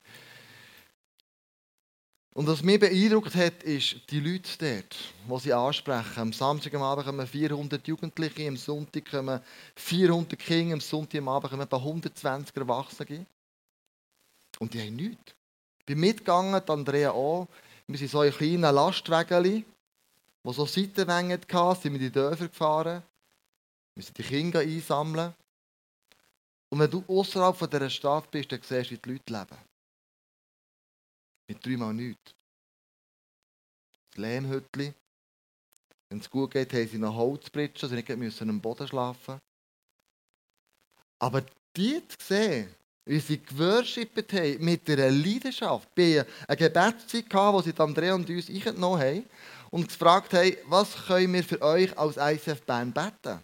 Und 2.35 2.47
was 2.47 2.63
mich 2.63 2.79
beeindruckt 2.79 3.35
hat, 3.35 3.61
ist 3.61 3.95
die 4.09 4.19
Leute 4.19 4.49
dort, 4.57 4.95
die 5.29 5.43
sie 5.43 5.53
ansprechen. 5.53 6.19
Am 6.19 6.33
Samstag 6.33 6.73
am 6.73 6.81
Abend 6.81 7.05
kommen 7.05 7.27
400 7.27 7.87
Jugendliche, 7.87 8.47
am 8.47 8.57
Sonntag 8.57 9.11
kommen 9.11 9.39
400 9.75 10.39
Kinder, 10.39 10.73
am 10.73 10.81
Sonntag 10.81 11.19
am 11.19 11.29
Abend 11.29 11.51
kommen 11.51 11.61
etwa 11.61 11.77
120 11.77 12.55
Erwachsene. 12.57 13.27
Und 14.57 14.73
die 14.73 14.81
haben 14.81 14.95
nichts. 14.95 15.35
Ich 15.79 15.85
bin 15.85 15.99
mitgegangen, 15.99 16.59
Andrea 16.67 17.11
auch. 17.11 17.47
Wir 17.85 17.99
sind 17.99 18.09
so 18.09 18.21
ein 18.21 18.31
kleiner 18.31 18.71
Lastwagen, 18.71 19.63
wo 20.41 20.53
so 20.53 20.65
Seitenwänge 20.65 21.35
hatten, 21.35 21.81
sind 21.81 21.93
wir 21.93 21.99
in 21.99 22.07
die 22.07 22.11
Dörfer 22.11 22.47
gefahren. 22.47 23.03
Sind 23.95 24.17
die 24.17 24.23
Kinder 24.23 24.59
einsammeln. 24.59 25.33
Und 26.69 26.79
wenn 26.79 26.89
du 26.89 27.03
außerhalb 27.07 27.69
dieser 27.69 27.89
Stadt 27.89 28.31
bist, 28.31 28.51
dann 28.51 28.61
siehst 28.61 28.89
du, 28.89 28.95
wie 28.95 28.97
die 28.97 29.09
Leute 29.11 29.33
leben. 29.33 29.61
Mit 31.47 31.65
dreimal 31.65 31.93
nichts. 31.93 32.33
Das 34.09 34.17
Lehmhütchen. 34.17 34.95
Wenn 36.09 36.19
es 36.19 36.29
gut 36.29 36.51
geht, 36.51 36.73
haben 36.73 36.87
sie 36.87 36.97
noch 36.97 37.15
Holzbritschen, 37.15 37.89
sie 37.89 37.95
nicht 37.95 38.09
müssen 38.09 38.49
am 38.49 38.61
Boden 38.61 38.87
schlafen. 38.87 39.39
Aber 41.19 41.43
die 41.75 42.01
zu 42.07 42.17
sehen, 42.19 42.75
wie 43.05 43.19
sie 43.19 43.41
geworshippet 43.41 44.33
haben, 44.33 44.63
mit 44.63 44.89
einer 44.89 45.11
Leidenschaft. 45.11 45.89
Hatten 45.89 46.25
eine 46.47 46.57
Gebetszeit, 46.57 47.33
wo 47.33 47.61
sie 47.61 47.73
Andrea 47.77 48.15
und 48.15 48.29
uns 48.29 48.49
eingenommen 48.49 49.01
haben 49.01 49.25
und 49.71 49.87
gefragt 49.87 50.33
haben, 50.33 50.55
was 50.65 51.05
können 51.05 51.33
wir 51.33 51.43
für 51.43 51.61
euch 51.61 51.97
als 51.97 52.17
ICF 52.17 52.61
Bern 52.63 52.91
beten? 52.91 53.39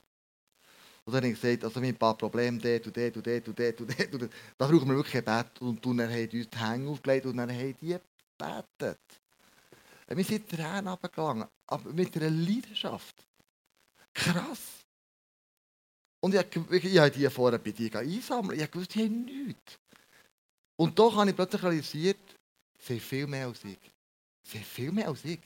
Und 1.10 1.16
dann 1.16 1.24
habe 1.24 1.34
ich 1.34 1.42
gesagt, 1.42 1.64
also 1.64 1.82
wir 1.82 1.90
ein 1.90 1.96
paar 1.96 2.16
Probleme 2.16 2.58
und 2.58 2.64
dort 2.64 2.86
und 2.86 2.96
dort 2.96 3.18
und 3.18 3.26
dort 3.26 3.48
und 3.48 3.60
dort. 3.60 4.14
Und 4.14 4.22
dort. 4.22 4.32
Da 4.60 4.68
brauchen 4.68 4.88
wir 4.90 4.96
wirklich 4.96 5.26
Bett. 5.26 5.60
Und 5.60 5.84
dann 5.84 6.02
haben 6.02 6.30
uns 6.30 6.50
die 6.50 6.58
Hänge 6.60 6.90
aufgelegt 6.92 7.26
und 7.26 7.38
dann 7.38 7.50
haben 7.50 7.76
die 7.82 7.98
gebetet. 8.38 9.00
Wir 10.08 10.24
sind 10.24 10.48
Tränen 10.48 10.88
runtergegangen, 10.88 11.48
aber 11.66 11.94
mit 11.94 12.16
einer 12.16 12.30
Leidenschaft. 12.30 13.26
Krass. 14.14 14.86
Und 16.20 16.36
ich, 16.36 16.46
ich, 16.72 16.86
ich 16.86 17.00
habe 17.00 17.10
die 17.10 17.28
vorher 17.28 17.58
bei 17.58 17.72
dir 17.72 17.96
einsammeln. 17.96 18.60
Ich 18.60 18.70
gewusst, 18.70 18.94
die 18.94 19.06
haben 19.06 19.26
nichts. 19.26 19.80
Und 20.76 21.00
doch 21.00 21.16
habe 21.16 21.32
ich 21.32 21.36
plötzlich 21.36 21.64
realisiert, 21.64 22.20
sie 22.78 22.94
haben 22.94 23.02
viel 23.02 23.26
mehr 23.26 23.48
als 23.48 23.64
ich. 23.64 23.80
Sie 24.44 24.60
haben 24.60 24.66
viel 24.66 24.92
mehr 24.92 25.08
als 25.08 25.26
ich. 25.26 25.40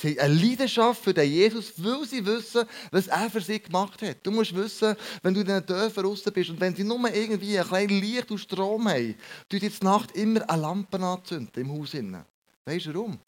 Sie 0.00 0.12
haben 0.12 0.20
eine 0.20 0.34
Leidenschaft 0.34 1.02
für 1.02 1.12
den 1.12 1.28
Jesus, 1.28 1.72
weil 1.76 2.04
sie 2.06 2.24
wissen, 2.24 2.64
was 2.92 3.08
er 3.08 3.28
für 3.28 3.40
sie 3.40 3.58
gemacht 3.58 4.00
hat. 4.00 4.18
Du 4.22 4.30
musst 4.30 4.54
wissen, 4.54 4.94
wenn 5.22 5.34
du 5.34 5.40
in 5.40 5.46
den 5.46 5.66
Dörfern 5.66 6.06
raus 6.06 6.22
bist 6.22 6.50
und 6.50 6.60
wenn 6.60 6.76
sie 6.76 6.84
nur 6.84 7.12
irgendwie 7.12 7.58
ein 7.58 7.66
kleines 7.66 8.00
Licht 8.00 8.30
und 8.30 8.38
Strom 8.38 8.88
haben, 8.88 9.16
du 9.48 9.56
jetzt 9.56 9.82
Nacht 9.82 10.12
immer 10.12 10.48
eine 10.48 10.62
Lampe 10.62 11.00
anzünden 11.00 11.62
im 11.62 11.72
Haus. 11.72 11.94
Weißt 11.94 12.86
du 12.86 12.94
warum? 12.94 13.18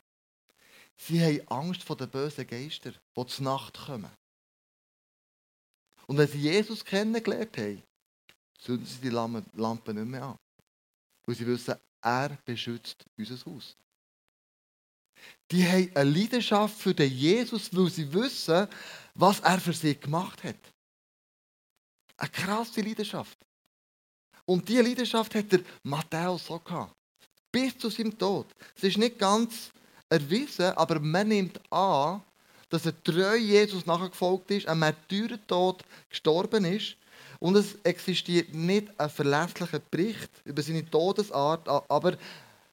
Sie 0.96 1.20
haben 1.20 1.40
Angst 1.48 1.82
vor 1.82 1.96
den 1.96 2.08
bösen 2.08 2.46
Geistern, 2.46 2.94
die 3.16 3.26
zur 3.26 3.44
Nacht 3.44 3.76
kommen. 3.86 4.10
Und 6.06 6.18
wenn 6.18 6.28
sie 6.28 6.38
Jesus 6.38 6.84
kennengelernt 6.84 7.56
haben, 7.56 7.82
zünden 8.60 8.86
sie 8.86 9.00
die 9.00 9.08
Lampe 9.08 9.92
nicht 9.92 10.06
mehr 10.06 10.22
an. 10.22 10.38
Weil 11.26 11.34
sie 11.34 11.46
wissen, 11.48 11.74
er 12.00 12.38
beschützt 12.44 13.04
unser 13.18 13.44
Haus. 13.46 13.76
Die 15.50 15.66
haben 15.66 15.90
eine 15.94 16.10
Leidenschaft 16.10 16.78
für 16.78 16.94
den 16.94 17.12
Jesus, 17.12 17.74
weil 17.74 17.90
sie 17.90 18.12
wissen, 18.12 18.68
was 19.14 19.40
er 19.40 19.60
für 19.60 19.72
sie 19.72 19.98
gemacht 19.98 20.42
hat. 20.44 20.56
Eine 22.16 22.30
krasse 22.30 22.80
Leidenschaft. 22.80 23.38
Und 24.44 24.68
diese 24.68 24.82
Leidenschaft 24.82 25.34
hat 25.34 25.52
der 25.52 25.60
Matthäus 25.82 26.46
so 26.46 26.58
gehabt. 26.58 26.94
Bis 27.52 27.76
zu 27.78 27.90
seinem 27.90 28.16
Tod. 28.16 28.46
Es 28.76 28.84
ist 28.84 28.98
nicht 28.98 29.18
ganz 29.18 29.70
erwiesen, 30.08 30.72
aber 30.76 31.00
man 31.00 31.28
nimmt 31.28 31.60
an, 31.72 32.22
dass 32.68 32.86
er 32.86 33.02
treu 33.02 33.36
Jesus 33.36 33.86
nachgefolgt 33.86 34.50
ist, 34.52 34.68
ein 34.68 34.78
Märtyrertod 34.78 35.84
gestorben 36.08 36.64
ist. 36.64 36.96
Und 37.40 37.56
es 37.56 37.74
existiert 37.82 38.54
nicht 38.54 38.88
ein 38.98 39.10
verlässlicher 39.10 39.80
Bericht 39.90 40.30
über 40.44 40.62
seine 40.62 40.88
Todesart, 40.88 41.68
aber 41.68 42.16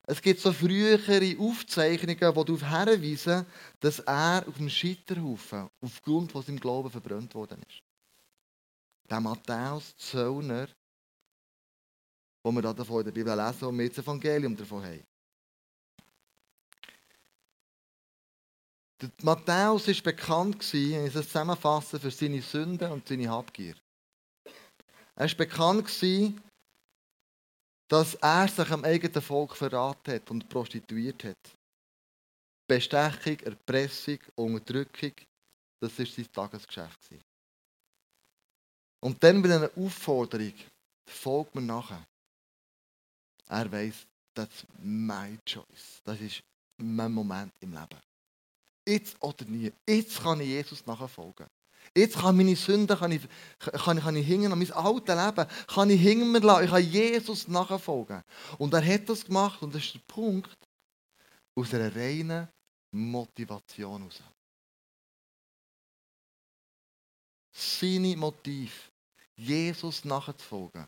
es 0.09 0.21
gibt 0.21 0.39
so 0.39 0.53
frühere 0.53 1.35
Aufzeichnungen, 1.37 2.17
die 2.17 2.19
darauf 2.19 2.47
hinweisen, 2.47 3.45
dass 3.81 3.99
er 3.99 4.45
auf 4.47 4.55
dem 4.55 4.69
Scheiterhaufen 4.69 5.69
aufgrund 5.81 6.31
von 6.31 6.41
seinem 6.43 6.61
Glauben 6.61 6.89
verbrannt 6.89 7.35
worden 7.35 7.61
ist. 7.67 7.83
Der 9.09 9.19
Matthäus 9.19 9.97
Zöllner, 9.97 10.69
wo 12.41 12.51
wir 12.53 12.61
davon 12.61 12.99
in 12.99 13.05
der 13.05 13.11
Bibel 13.11 13.35
lesen 13.35 13.65
und 13.65 13.77
wir 13.77 13.89
das 13.89 13.97
Evangelium 13.97 14.55
davon 14.55 14.85
haben. 14.85 15.03
Der 19.01 19.11
Matthäus 19.23 19.87
war 19.89 20.03
bekannt, 20.03 20.73
ich 20.73 20.93
es 20.93 21.13
zusammenfassen, 21.13 21.99
für 21.99 22.11
seine 22.11 22.41
Sünden 22.41 22.91
und 22.93 23.05
seine 23.05 23.29
Habgier. 23.29 23.75
Er 25.17 25.27
war 25.27 25.35
bekannt, 25.35 25.89
dass 27.87 28.15
er 28.15 28.47
sich 28.47 28.69
am 28.69 28.83
eigenen 28.83 29.21
Volk 29.21 29.55
verraten 29.55 30.13
hat 30.13 30.29
und 30.29 30.47
prostituiert 30.49 31.23
hat. 31.23 31.57
Bestechung, 32.67 33.39
Erpressung, 33.39 34.19
Unterdrückung, 34.35 35.13
das 35.79 35.97
war 35.97 36.05
sein 36.05 36.31
Tagesgeschäft. 36.31 36.99
Und 38.99 39.23
dann 39.23 39.39
mit 39.39 39.51
einer 39.51 39.71
Aufforderung, 39.77 40.53
folgt 41.05 41.55
mir 41.55 41.61
nachher. 41.61 42.05
Er 43.47 43.71
weiß, 43.71 44.05
das 44.33 44.49
ist 44.49 44.65
my 44.79 45.37
choice. 45.45 46.01
Das 46.03 46.19
ist 46.19 46.43
mein 46.77 47.11
Moment 47.11 47.53
im 47.61 47.71
Leben. 47.71 48.01
Jetzt 48.85 49.21
oder 49.21 49.45
nie. 49.45 49.71
Jetzt 49.87 50.21
kann 50.21 50.41
ich 50.41 50.47
Jesus 50.47 50.85
nachfolgen. 50.85 51.47
Jetzt 51.95 52.17
kann 52.17 52.37
meine 52.37 52.55
Sünden 52.55 52.97
kann 52.97 53.11
ich, 53.11 53.21
kann, 53.59 53.99
kann 53.99 54.15
ich 54.15 54.25
hingehen 54.25 54.49
mein 54.49 54.71
altes 54.71 55.15
Leben, 55.15 55.49
kann 55.67 55.89
ich 55.89 56.01
hinter 56.01 56.25
mir 56.25 56.39
lassen. 56.39 56.65
Ich 56.65 56.71
kann 56.71 56.83
Jesus 56.83 57.47
nachfolgen. 57.47 58.23
Und 58.57 58.73
er 58.73 58.85
hat 58.85 59.09
das 59.09 59.25
gemacht 59.25 59.61
und 59.61 59.73
das 59.73 59.83
ist 59.83 59.95
der 59.95 60.01
Punkt 60.07 60.57
aus 61.55 61.73
einer 61.73 61.95
reinen 61.95 62.47
Motivation 62.91 64.01
heraus. 64.01 64.21
Seine 67.51 68.15
Motiv, 68.15 68.91
Jesus 69.35 70.05
nachzufolgen, 70.05 70.87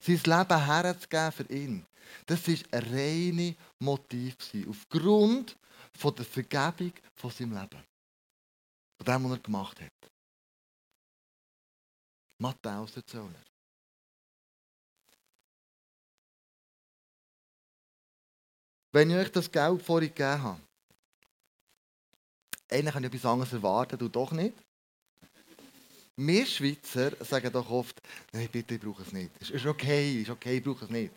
sein 0.00 0.16
Leben 0.16 0.64
herzugeben 0.66 1.32
für 1.32 1.52
ihn. 1.52 1.86
Das 2.26 2.46
war 2.48 2.54
ein 2.72 2.94
reines 2.94 3.54
Motiv, 3.78 4.36
aufgrund 4.68 5.56
von 5.96 6.14
der 6.14 6.24
Vergebung 6.24 6.92
von 7.14 7.30
seinem 7.30 7.52
Leben. 7.52 7.84
Von 8.96 9.06
dem, 9.06 9.24
was 9.24 9.32
er 9.32 9.42
gemacht 9.42 9.80
hat. 9.80 10.10
Matthäus 12.38 12.92
der 12.92 13.04
Zöllner. 13.06 13.44
Wenn 18.92 19.10
ich 19.10 19.16
euch 19.16 19.32
das 19.32 19.50
Geld 19.50 19.82
vorhin 19.82 20.08
gegeben 20.08 20.42
habe, 20.42 20.60
eigentlich 22.70 22.94
kann 22.94 23.04
ich 23.04 23.12
etwas 23.12 23.30
anderes 23.30 23.52
erwarten, 23.52 23.98
du 23.98 24.08
doch 24.08 24.32
nicht. 24.32 24.54
Wir 26.16 26.46
Schweizer 26.46 27.12
sagen 27.24 27.52
doch 27.52 27.70
oft, 27.70 28.00
nein, 28.32 28.48
bitte, 28.50 28.74
ich 28.74 28.80
brauche 28.80 29.02
es 29.02 29.12
nicht. 29.12 29.30
Es 29.40 29.50
ist 29.50 29.66
okay, 29.66 30.22
ist 30.22 30.30
okay, 30.30 30.58
ich 30.58 30.64
brauche 30.64 30.84
es 30.84 30.90
nicht. 30.90 31.12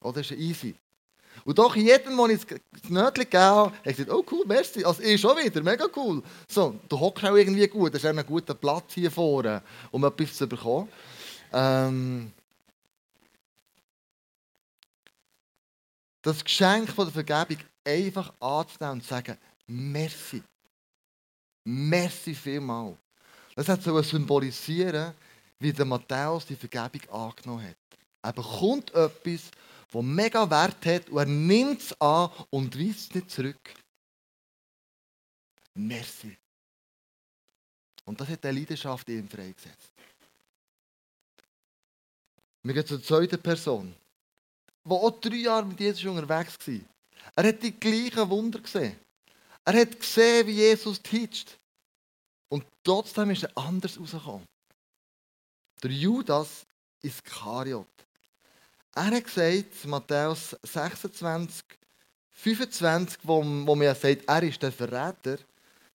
Oder 0.00 0.20
ist 0.20 0.32
easy. 0.32 0.74
Und 1.44 1.58
doch 1.58 1.74
jedem, 1.74 2.16
wo 2.16 2.26
ich 2.26 2.44
das 2.44 2.58
Nötchen 2.88 3.24
gegeben 3.24 3.42
habe, 3.42 3.72
ich 3.84 3.96
gesagt, 3.96 4.10
oh 4.10 4.24
cool, 4.30 4.44
merci. 4.46 4.84
Also 4.84 5.02
ich 5.02 5.20
schon 5.20 5.36
wieder, 5.36 5.62
mega 5.62 5.86
cool. 5.96 6.22
So, 6.48 6.78
du 6.88 6.98
hockst 6.98 7.24
auch 7.24 7.34
irgendwie 7.34 7.66
gut, 7.66 7.94
das 7.94 8.02
ist 8.02 8.08
einen 8.08 8.24
guten 8.24 8.56
Platz 8.56 8.94
hier 8.94 9.10
vorne, 9.10 9.62
um 9.90 10.04
etwas 10.04 10.34
zu 10.34 10.46
bekommen. 10.46 10.88
Ähm, 11.52 12.32
das 16.22 16.44
Geschenk 16.44 16.90
von 16.90 17.06
der 17.06 17.24
Vergebung 17.24 17.64
einfach 17.84 18.32
anzunehmen 18.40 18.98
und 18.98 19.02
zu 19.02 19.08
sagen, 19.08 19.36
merci. 19.66 20.42
Merci 21.64 22.34
vielmal. 22.34 22.96
Das 23.54 23.68
hat 23.68 23.82
so 23.82 24.00
symbolisieren, 24.02 25.12
wie 25.58 25.72
der 25.72 25.84
Matthäus 25.84 26.46
die 26.46 26.56
Vergebung 26.56 27.08
angenommen 27.10 27.68
hat. 27.68 27.76
Er 28.22 28.32
bekommt 28.32 28.94
etwas, 28.94 29.50
das 29.92 30.02
mega 30.02 30.48
Wert 30.48 30.86
hat 30.86 31.08
und 31.10 31.18
er 31.18 31.26
nimmt 31.26 31.80
es 31.80 32.00
an 32.00 32.30
und 32.50 32.78
weist 32.78 33.10
es 33.10 33.14
nicht 33.14 33.30
zurück. 33.30 33.74
Merci. 35.74 36.36
Und 38.04 38.20
das 38.20 38.28
hat 38.28 38.42
die 38.42 38.48
Leidenschaft 38.48 39.08
in 39.08 39.20
ihm 39.20 39.28
freigesetzt. 39.28 39.92
Wir 42.62 42.74
gehen 42.74 42.86
zur 42.86 43.02
zweiten 43.02 43.40
Person, 43.40 43.94
die 44.84 44.90
auch 44.90 45.20
drei 45.20 45.36
Jahre 45.36 45.66
mit 45.66 45.80
Jesus 45.80 46.04
unterwegs 46.04 46.56
war. 46.66 46.80
Er 47.36 47.48
hat 47.48 47.62
die 47.62 47.78
gleichen 47.78 48.28
Wunder 48.30 48.60
gesehen. 48.60 48.98
Er 49.64 49.80
hat 49.80 49.98
gesehen, 49.98 50.46
wie 50.46 50.52
Jesus 50.52 51.00
teacht. 51.00 51.58
Und 52.48 52.64
trotzdem 52.84 53.30
ist 53.30 53.44
er 53.44 53.56
anders 53.56 53.98
rausgekommen. 53.98 54.46
Der 55.82 55.90
Judas 55.90 56.66
Iskariot. 57.00 58.01
Er 58.94 59.06
hat 59.06 59.24
gesagt, 59.24 59.86
Matthäus 59.86 60.56
26, 60.62 61.64
25, 62.30 63.20
wo, 63.22 63.38
wo 63.38 63.74
man 63.74 63.94
sagt, 63.94 64.24
er 64.26 64.42
ist 64.42 64.62
der 64.62 64.72
Verräter, 64.72 65.38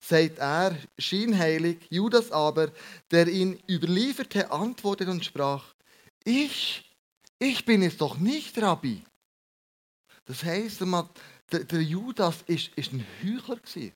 sagt 0.00 0.38
er, 0.38 0.76
scheinheilig, 0.98 1.78
Judas 1.90 2.32
aber, 2.32 2.72
der 3.10 3.28
ihn 3.28 3.62
überlieferte, 3.68 4.50
antwortete 4.50 5.10
und 5.10 5.24
sprach, 5.24 5.64
ich, 6.24 6.84
ich 7.38 7.64
bin 7.64 7.82
es 7.82 7.96
doch 7.96 8.18
nicht, 8.18 8.60
Rabbi. 8.60 9.04
Das 10.24 10.42
heisst, 10.42 10.80
der, 10.80 11.64
der 11.64 11.82
Judas 11.82 12.42
ist, 12.46 12.70
ist 12.76 12.92
ein 12.92 13.06
Heuchler 13.22 13.56
gewesen. 13.56 13.92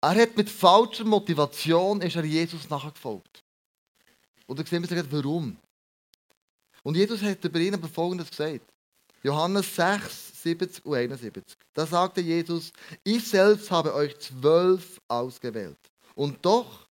Er 0.00 0.22
hat 0.22 0.36
mit 0.36 0.48
falscher 0.48 1.04
Motivation 1.04 2.00
ist 2.00 2.16
er 2.16 2.24
Jesus 2.24 2.70
nachgefolgt. 2.70 3.44
Und 4.46 4.58
dann 4.58 4.66
sehen 4.66 4.88
wir 4.88 5.12
warum. 5.12 5.58
Und 6.82 6.96
Jesus 6.96 7.22
hat 7.22 7.44
über 7.44 7.58
ihn 7.58 7.74
aber 7.74 7.88
Folgendes 7.88 8.30
gesagt. 8.30 8.72
Johannes 9.22 9.76
6, 9.76 10.42
70 10.42 10.86
und 10.86 10.94
71. 10.94 11.56
Da 11.74 11.86
sagte 11.86 12.20
Jesus, 12.20 12.72
ich 13.04 13.28
selbst 13.28 13.70
habe 13.70 13.94
euch 13.94 14.18
zwölf 14.18 15.00
ausgewählt. 15.08 15.78
Und 16.14 16.44
doch, 16.44 16.88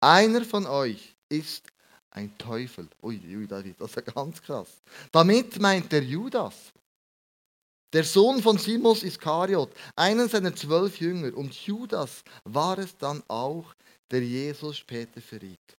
einer 0.00 0.44
von 0.44 0.66
euch 0.66 1.16
ist 1.28 1.66
ein 2.10 2.36
Teufel. 2.36 2.88
Ui, 3.02 3.20
ui, 3.34 3.46
das 3.46 3.64
ist 3.64 4.14
ganz 4.14 4.42
krass. 4.42 4.68
Damit 5.10 5.58
meint 5.58 5.90
der 5.90 6.02
Judas, 6.02 6.54
der 7.92 8.04
Sohn 8.04 8.42
von 8.42 8.58
Simos 8.58 9.02
Iskariot, 9.02 9.70
einen 9.96 10.28
seiner 10.28 10.54
zwölf 10.54 11.00
Jünger. 11.00 11.34
Und 11.36 11.54
Judas 11.54 12.22
war 12.44 12.78
es 12.78 12.96
dann 12.96 13.22
auch, 13.28 13.74
der 14.10 14.22
Jesus 14.22 14.76
später 14.78 15.20
verriet. 15.20 15.77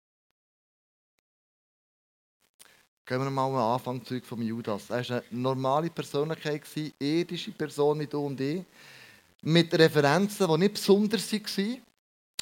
Gehen 3.08 3.22
wir 3.22 3.30
mal 3.30 3.46
am 3.46 3.56
Anfang 3.56 4.04
zurück 4.04 4.26
vom 4.26 4.42
Judas. 4.42 4.90
Er 4.90 5.08
war 5.08 5.16
eine 5.16 5.22
normale 5.30 5.88
Persönlichkeit, 5.88 6.62
eine 6.76 6.92
irdische 6.98 7.52
Person 7.52 8.00
wie 8.00 8.06
du 8.06 8.26
und 8.26 8.38
ich, 8.38 8.62
mit 9.40 9.72
Referenzen, 9.72 10.46
die 10.46 10.58
nicht 10.58 10.74
besonders 10.74 11.32
waren. 11.32 11.82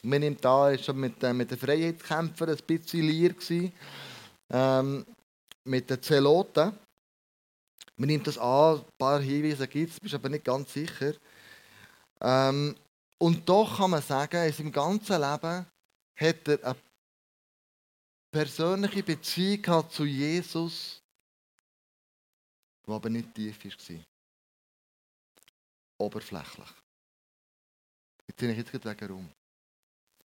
Man 0.03 0.21
nimmt 0.21 0.45
da, 0.45 0.71
ist 0.71 0.85
schon 0.85 0.99
mit, 0.99 1.23
äh, 1.23 1.33
mit 1.33 1.53
den 1.53 1.59
Freiheitskämpfern 1.59 2.49
ein 2.49 2.59
bisschen 2.67 3.07
lier 3.07 3.33
ähm, 4.51 5.07
mit 5.63 5.89
den 5.89 6.03
Zeloten. 6.03 6.73
Man 7.97 8.09
nimmt 8.09 8.27
das 8.27 8.37
an, 8.37 8.79
ein 8.79 8.85
paar 8.99 9.21
Hinweise 9.21 9.69
gibt 9.69 9.93
es, 9.93 10.01
bist 10.01 10.15
aber 10.15 10.31
nicht 10.31 10.45
ganz 10.45 10.73
sicher. 10.73 11.13
Ähm, 12.21 12.75
und 13.19 13.49
doch 13.49 13.77
kann 13.77 13.93
man 13.93 14.03
sagen, 14.03 14.45
in 14.45 14.53
seinem 14.53 14.73
ganzen 14.73 15.21
Leben 15.21 15.65
hat 16.17 16.49
er 16.49 16.65
eine 16.65 16.77
persönliche 18.37 19.03
Beziehung 19.03 19.89
zu 19.89 20.05
Jesus, 20.05 21.01
die 22.87 22.93
aber 22.93 23.09
nicht 23.09 23.35
tief 23.35 23.65
war. 23.65 24.05
Oberflächlich. 25.97 26.69
Jetzt 28.27 28.37
bin 28.37 28.51
ich 28.51 28.59
jetzt 28.59 28.75
wegen 28.75 29.07
rum. 29.11 29.31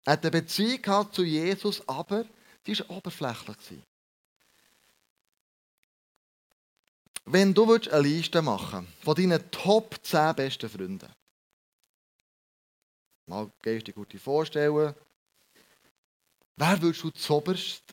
Er 0.04 0.14
hat 0.14 0.22
eine 0.22 0.32
Beziehung 0.32 1.12
zu 1.12 1.22
Jesus, 1.22 1.88
aber 1.88 2.24
die 2.66 2.76
war 2.80 2.90
oberflächlich. 2.90 3.78
Wenn 7.26 7.54
du 7.54 7.72
eine 7.72 8.00
Liste 8.00 8.42
machen 8.42 8.92
von 9.04 9.14
deinen 9.14 9.52
Top 9.52 10.00
10 10.02 10.34
besten 10.34 10.68
Freunden, 10.68 11.14
mal 13.26 13.48
gehst 13.62 13.86
du 13.86 13.92
dir 13.92 14.04
gut 14.04 14.20
vorstellen, 14.20 14.96
wer 16.56 16.82
würdest 16.82 17.04
du 17.04 17.10
zuoberst, 17.10 17.84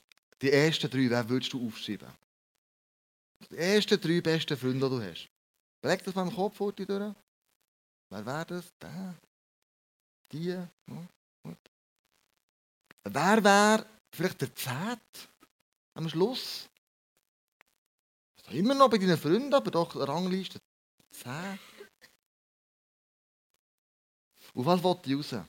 die 0.42 0.52
ersten 0.52 0.90
drei, 0.90 1.10
wer 1.10 1.28
würdest 1.30 1.54
du 1.54 1.68
aufschreiben? 1.68 2.12
Die 3.50 3.58
ersten 3.58 4.00
drei 4.00 4.22
besten 4.22 4.58
Freunde, 4.58 4.90
die 4.90 4.96
du 4.96 5.02
hast. 5.02 5.30
Beleg 5.82 6.04
das 6.04 6.16
mal 6.16 6.28
im 6.28 6.36
Kopf 6.36 6.58
vor 6.58 6.74
dir 6.74 6.86
durch. 6.86 7.16
Wer 8.10 8.26
wäre 8.26 8.46
das? 8.46 8.66
Der? 8.82 9.16
Die? 10.32 10.46
Ja, 10.46 10.70
gut. 11.44 11.58
Wer 13.04 13.44
wäre 13.44 13.86
vielleicht 14.12 14.42
der 14.42 14.56
Zehnt 14.56 15.30
am 15.94 16.10
Schluss? 16.10 16.70
Immer 18.50 18.74
noch 18.74 18.90
bei 18.90 18.98
deinen 18.98 19.18
Freunden, 19.18 19.54
aber 19.54 19.72
doch 19.72 19.96
Rangliste 19.96 20.60
10. 21.12 21.60
Und 24.54 24.66
was 24.66 24.82
wollte 24.82 25.10
ich 25.10 25.34
raus? 25.34 25.46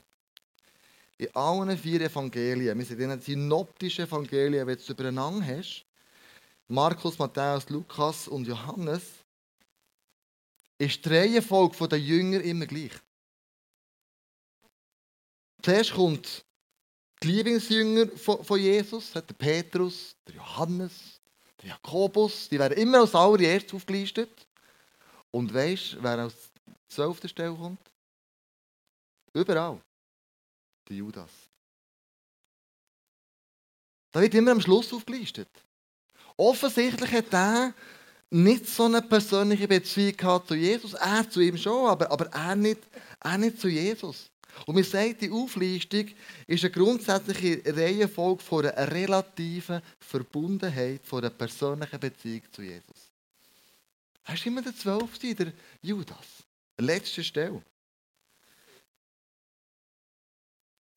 In 1.19 1.35
allen 1.35 1.77
vier 1.77 2.01
Evangelien, 2.01 2.79
wir 2.79 2.85
sind 2.87 3.01
in 3.01 3.11
den 3.11 3.21
synoptischen 3.21 4.05
Evangelien, 4.05 4.67
wenn 4.67 4.77
du 4.77 4.81
es 4.81 4.89
übereinander 4.89 5.45
hast, 5.45 5.85
Markus, 6.69 7.19
Matthäus, 7.19 7.69
Lukas 7.71 8.29
und 8.29 8.47
Johannes, 8.47 9.03
ist 10.79 11.05
die 11.05 11.09
Reihenfolge 11.09 11.89
der 11.89 11.99
Jünger 11.99 12.41
immer 12.41 12.67
gleich. 12.67 12.93
Zuerst 15.61 15.93
kommt 15.93 16.45
die 17.21 17.29
Lieblingsjünger 17.33 18.07
von 18.17 18.61
Jesus, 18.61 19.11
der 19.13 19.23
Petrus, 19.23 20.15
der 20.25 20.37
Johannes, 20.37 21.21
der 21.61 21.71
Jakobus, 21.71 22.49
die 22.49 22.61
werden 22.61 22.79
immer 22.79 23.01
als 23.01 23.15
allererstes 23.17 23.75
aufgelistet. 23.75 24.47
Und 25.33 25.53
weißt 25.53 25.95
du, 25.95 26.03
wer 26.03 26.19
als 26.19 26.53
zwölfte 26.87 27.29
Stelle 27.29 27.57
kommt? 27.57 27.81
Überall. 29.33 29.81
Der 30.89 30.97
Judas. 30.97 31.31
Da 34.11 34.21
wird 34.21 34.35
immer 34.35 34.53
am 34.53 34.61
Schluss 34.61 34.93
aufgelistet. 34.93 35.49
Offensichtlich 36.37 37.13
hat 37.13 37.33
er 37.33 37.75
nicht 38.31 38.67
so 38.67 38.85
eine 38.85 39.03
persönliche 39.03 39.69
Beziehung 39.69 40.47
zu 40.47 40.55
Jesus. 40.55 40.95
Er 40.95 41.29
zu 41.29 41.41
ihm 41.41 41.57
schon, 41.57 41.89
aber, 41.89 42.11
aber 42.11 42.27
er, 42.33 42.57
nicht, 42.57 42.81
er 43.21 43.39
nicht 43.39 43.61
zu 43.61 43.69
Jesus. 43.69 44.31
Und 44.67 44.77
wir 44.77 44.85
sagen, 44.85 45.17
die 45.21 45.31
Auflistung 45.31 46.07
ist 46.47 46.65
eine 46.65 46.73
grundsätzliche 46.73 47.63
Reihenfolge 47.67 48.43
von 48.43 48.67
einer 48.67 48.91
relativen 48.91 49.83
Verbundenheit, 50.01 51.05
von 51.05 51.21
einer 51.21 51.31
persönlichen 51.31 52.01
Beziehung 52.01 52.43
zu 52.51 52.63
Jesus. 52.63 53.13
Er 54.25 54.35
ist 54.35 54.47
immer 54.47 54.63
der 54.63 54.75
Zwölfte, 54.77 55.35
der 55.35 55.53
Judas. 55.81 56.45
Letzte 56.79 57.25
Stelle. 57.25 57.63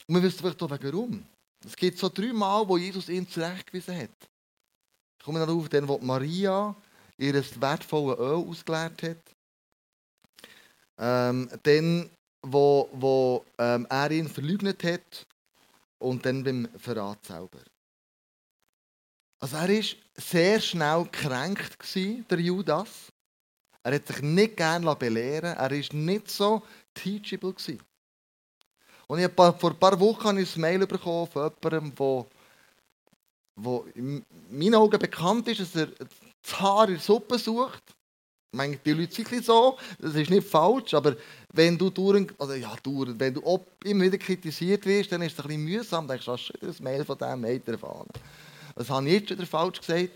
Und 0.07 0.15
wir 0.15 0.23
wissen 0.23 0.39
vielleicht 0.39 0.61
auch 0.61 0.69
warum. 0.69 1.25
Es 1.65 1.75
gibt 1.75 1.97
so 1.97 2.09
drei 2.09 2.33
Mal, 2.33 2.67
wo 2.67 2.77
Jesus 2.77 3.09
ihn 3.09 3.27
zurechtgewiesen 3.27 3.95
hat. 3.97 4.29
Ich 5.19 5.25
komme 5.25 5.39
darauf, 5.39 5.69
dann, 5.69 5.87
wo 5.87 5.99
Maria 5.99 6.75
ihr 7.17 7.33
wertvolles 7.33 8.19
Öl 8.19 8.49
ausgeleert 8.49 9.03
hat. 9.03 9.35
Ähm, 10.97 11.49
dann, 11.63 12.09
wo, 12.41 12.89
wo 12.93 13.45
ähm, 13.57 13.85
er 13.89 14.11
ihn 14.11 14.27
verleugnet 14.27 14.83
hat. 14.83 15.27
Und 15.99 16.25
dann 16.25 16.43
beim 16.43 16.67
Verrat 16.79 17.23
selber. 17.23 17.59
Also 19.39 19.57
er 19.57 19.69
war 19.69 19.83
sehr 20.15 20.59
schnell 20.59 21.03
gekränkt, 21.03 21.77
der 21.95 22.39
Judas. 22.39 23.11
Er 23.83 23.95
hat 23.95 24.07
sich 24.07 24.21
nicht 24.21 24.57
gerne 24.57 24.95
belehren 24.95 25.55
Er 25.57 25.71
war 25.71 25.95
nicht 25.95 26.29
so 26.29 26.63
teachable. 26.93 27.55
Und 29.11 29.19
ich 29.19 29.25
habe 29.25 29.59
vor 29.59 29.71
ein 29.71 29.77
paar 29.77 29.99
Wochen 29.99 30.37
ein 30.37 30.47
Mail 30.55 30.87
bekommen 30.87 31.27
von 31.27 31.51
jemandem, 31.61 31.93
der, 31.93 32.25
der 33.57 33.95
in 33.95 34.25
meinen 34.49 34.75
Augen 34.75 34.97
bekannt 34.97 35.49
ist, 35.49 35.59
dass 35.59 35.75
er 35.75 35.87
das 35.87 36.61
Haar 36.61 36.87
in 36.87 36.93
der 36.93 37.03
Suppe 37.03 37.37
sucht. 37.37 37.83
Ich 38.53 38.57
meine, 38.57 38.77
die 38.77 38.93
Leute 38.93 39.13
sind 39.13 39.43
so, 39.43 39.77
das 39.99 40.15
ist 40.15 40.29
nicht 40.29 40.47
falsch, 40.47 40.93
aber 40.93 41.17
wenn 41.51 41.77
du 41.77 41.89
durch, 41.89 42.25
also 42.37 42.53
ja, 42.53 42.73
durch, 42.81 43.19
wenn 43.19 43.33
du 43.33 43.59
immer 43.83 44.05
wieder 44.05 44.17
kritisiert 44.17 44.85
wirst, 44.85 45.11
dann 45.11 45.23
ist 45.23 45.33
es 45.33 45.39
ein 45.39 45.47
bisschen 45.47 45.65
mühsam. 45.65 46.07
Dann 46.07 46.15
denkst 46.15 46.25
du, 46.27 46.31
hast 46.31 46.43
schon 46.43 46.55
das 46.61 46.79
Mail 46.79 47.03
von 47.03 47.17
diesem 47.17 47.41
Meter 47.41 47.73
erfahren. 47.73 48.07
Das 48.77 48.89
habe 48.89 49.09
ich 49.09 49.19
jetzt 49.19 49.31
wieder 49.31 49.45
falsch 49.45 49.81
gesagt. 49.81 50.11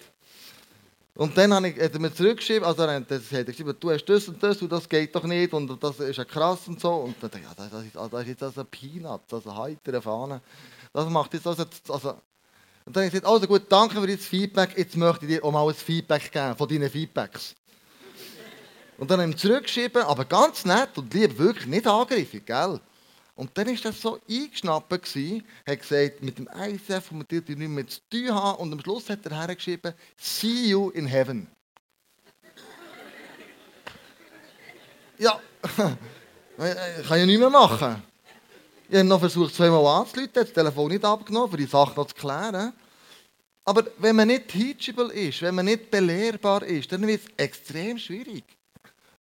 Und 1.16 1.38
dann 1.38 1.54
habe 1.54 1.70
ich, 1.70 1.82
hat 1.82 1.94
er 1.94 2.00
mir 2.00 2.14
zurückgeschrieben, 2.14 2.66
also 2.66 2.84
er 2.84 2.96
hat 2.96 3.08
geschrieben, 3.08 3.76
du 3.80 3.90
hast 3.90 4.04
das 4.06 4.28
und 4.28 4.44
das 4.44 4.62
und 4.62 4.70
das 4.70 4.88
geht 4.88 5.16
doch 5.16 5.24
nicht 5.24 5.54
und 5.54 5.82
das 5.82 6.00
ist 6.02 6.18
ja 6.18 6.26
krass 6.26 6.68
und 6.68 6.80
so. 6.80 6.94
Und 6.94 7.16
dann 7.22 7.32
dachte 7.32 7.40
ich, 7.40 7.46
ja, 7.46 7.70
das, 7.70 7.84
ist, 7.84 7.96
das 7.96 8.22
ist 8.22 8.28
jetzt 8.28 8.44
also 8.44 8.62
ein 8.62 8.68
Peanut, 8.68 9.22
also 9.32 9.56
heitere 9.58 10.02
Fahne. 10.02 10.42
Das 10.92 11.10
macht 11.10 11.34
jetzt 11.34 11.48
also, 11.48 11.64
also 11.88 12.16
und 12.86 12.96
dann 12.96 13.02
habe 13.02 13.08
ich 13.08 13.14
gesagt, 13.14 13.28
also 13.34 13.48
gut, 13.48 13.64
danke 13.70 14.00
für 14.00 14.08
das 14.08 14.26
Feedback, 14.26 14.78
jetzt 14.78 14.96
möchte 14.96 15.26
ich 15.26 15.32
dir 15.32 15.44
auch 15.44 15.52
mal 15.52 15.68
ein 15.68 15.74
Feedback 15.74 16.32
geben 16.32 16.56
von 16.56 16.68
deinen 16.68 16.90
Feedbacks. 16.90 17.56
Und 18.98 19.10
dann 19.10 19.20
habe 19.20 19.30
ich 19.30 19.36
ihm 19.36 19.40
zurückgeschrieben, 19.40 20.04
aber 20.04 20.26
ganz 20.26 20.66
nett 20.66 20.90
und 20.96 21.12
lieb, 21.14 21.38
wirklich 21.38 21.66
nicht 21.66 21.88
angriffig, 21.88 22.46
gell? 22.46 22.80
Und 23.36 23.58
dann 23.58 23.68
war 23.68 23.76
das 23.76 24.02
so 24.02 24.20
eingeschnappt, 24.30 24.90
gewesen, 24.90 25.44
hat 25.68 25.82
gesagt, 25.82 26.24
mit 26.24 26.38
dem 26.38 26.48
ISF, 26.48 27.12
und 27.12 27.20
mit 27.20 27.32
dir 27.32 27.42
nicht 27.42 27.70
mehr 27.70 27.86
zu 27.86 28.00
tun 28.10 28.34
haben. 28.34 28.60
Und 28.60 28.74
am 28.74 28.80
Schluss 28.80 29.10
hat 29.10 29.26
er 29.26 29.38
hergeschrieben, 29.38 29.94
see 30.18 30.70
you 30.70 30.90
in 30.92 31.06
heaven. 31.06 31.48
ja, 35.20 35.40
kann 35.76 35.98
ich 36.58 37.10
ja 37.10 37.26
nicht 37.26 37.40
mehr 37.40 37.50
machen. 37.50 38.02
Ich 38.88 38.96
habe 38.96 39.08
noch 39.08 39.20
versucht, 39.20 39.54
zweimal 39.54 39.86
anzuleiten, 39.86 40.34
das 40.34 40.54
Telefon 40.54 40.92
nicht 40.92 41.04
abgenommen, 41.04 41.52
um 41.52 41.58
die 41.58 41.66
Sache 41.66 41.94
noch 41.96 42.08
zu 42.08 42.16
klären. 42.16 42.72
Aber 43.66 43.84
wenn 43.98 44.16
man 44.16 44.28
nicht 44.28 44.48
teachable 44.48 45.12
ist, 45.12 45.42
wenn 45.42 45.56
man 45.56 45.66
nicht 45.66 45.92
belehrbar 45.92 46.64
ist, 46.64 46.92
dann 46.92 47.06
wird 47.06 47.22
es 47.22 47.32
extrem 47.36 47.98
schwierig 47.98 48.46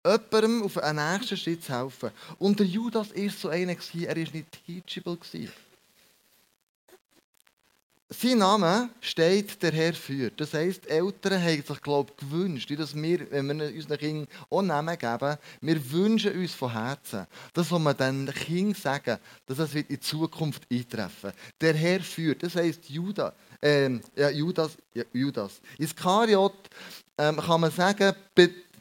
jemandem 0.05 0.62
auf 0.62 0.79
einen 0.79 1.12
nächsten 1.12 1.37
Schritt 1.37 1.65
zu 1.65 1.73
helfen. 1.73 2.11
Und 2.38 2.59
der 2.59 2.67
Judas 2.67 3.15
war 3.15 3.31
so 3.31 3.49
einer, 3.49 3.73
er 3.73 4.09
war 4.09 4.15
nicht 4.15 4.47
teachable. 4.67 5.19
Sein 8.15 8.38
Name 8.38 8.91
steht 9.01 9.62
der 9.62 9.73
Herr 9.73 9.95
führt. 9.95 10.38
Das 10.38 10.53
heisst, 10.53 10.85
die 10.85 10.91
Eltern 10.91 11.43
haben 11.43 11.62
sich 11.62 11.81
glaub, 11.81 12.19
gewünscht, 12.19 12.71
dass 12.77 12.95
wir, 12.95 13.31
wenn 13.31 13.59
wir 13.59 13.75
unseren 13.75 13.97
Kindern 13.97 14.29
auch 14.51 14.61
Namen 14.61 14.99
geben, 14.99 15.38
wir 15.62 15.93
wünschen 15.93 16.38
uns 16.38 16.53
von 16.53 16.73
Herzen, 16.73 17.27
dass 17.55 17.71
wir 17.71 17.95
den 17.95 18.27
Kindern 18.27 18.75
sagen, 18.75 19.19
dass 19.47 19.61
es 19.61 19.75
in 19.75 20.01
Zukunft 20.03 20.65
eintreffen 20.71 21.33
Der 21.59 21.73
Herr 21.73 22.01
führt. 22.01 22.43
Das 22.43 22.55
heisst, 22.55 22.91
Judas, 22.91 23.33
äh, 23.62 23.88
ja, 24.15 24.29
Judas, 24.29 24.73
ja, 24.93 25.05
Judas. 25.15 25.62
Iskariot 25.79 26.69
ähm, 27.17 27.38
kann 27.38 27.62
man 27.62 27.71
sagen, 27.71 28.15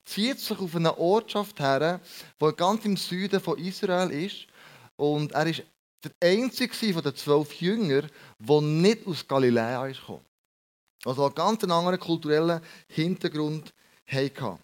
zieht 0.05 0.39
sich 0.39 0.59
auf 0.59 0.75
eine 0.75 0.97
Ortschaft 0.97 1.59
her, 1.59 1.99
die 2.41 2.51
ganz 2.55 2.85
im 2.85 2.97
Süden 2.97 3.39
von 3.39 3.57
Israel 3.57 4.11
ist. 4.11 4.47
Und 4.95 5.31
er 5.31 5.47
ist 5.47 5.63
der 6.03 6.11
einzige 6.21 6.93
von 6.93 7.03
den 7.03 7.15
zwölf 7.15 7.53
Jüngern, 7.61 8.09
der 8.39 8.61
nicht 8.61 9.05
aus 9.05 9.27
Galiläa 9.27 9.87
gekommen. 9.87 10.25
Also 11.05 11.25
einen 11.25 11.35
ganz 11.35 11.63
anderen 11.63 11.99
kulturellen 11.99 12.61
Hintergrund 12.87 13.73
hatte. 14.07 14.59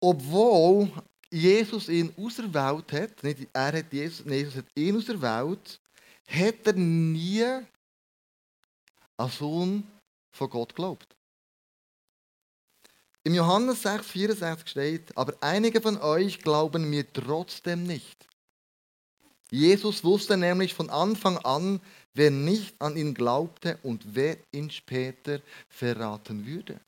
Obwohl 0.00 0.90
Jesus 1.30 1.88
ihn 1.88 2.12
auserwählt 2.16 2.92
hat, 2.92 3.22
nicht 3.22 3.48
er 3.52 3.78
hat 3.78 3.92
Jesus, 3.92 4.24
Jesus 4.26 4.56
hat 4.56 4.66
ihn 4.74 4.96
auserwählt, 4.96 5.80
hat 6.28 6.66
er 6.66 6.72
nie 6.74 7.44
an 9.16 9.30
Sohn 9.30 9.86
von 10.32 10.50
Gott 10.50 10.70
geglaubt. 10.70 11.16
Im 13.26 13.34
Johannes 13.34 13.82
6, 13.82 14.06
64 14.06 14.68
steht, 14.68 15.16
aber 15.16 15.34
einige 15.40 15.80
von 15.80 15.96
euch 15.96 16.40
glauben 16.40 16.90
mir 16.90 17.10
trotzdem 17.10 17.84
nicht. 17.84 18.28
Jesus 19.50 20.04
wusste 20.04 20.36
nämlich 20.36 20.74
von 20.74 20.90
Anfang 20.90 21.38
an, 21.38 21.80
wer 22.12 22.30
nicht 22.30 22.80
an 22.82 22.96
ihn 22.96 23.14
glaubte 23.14 23.78
und 23.82 24.14
wer 24.14 24.36
ihn 24.52 24.70
später 24.70 25.40
verraten 25.68 26.44
würde. 26.44 26.80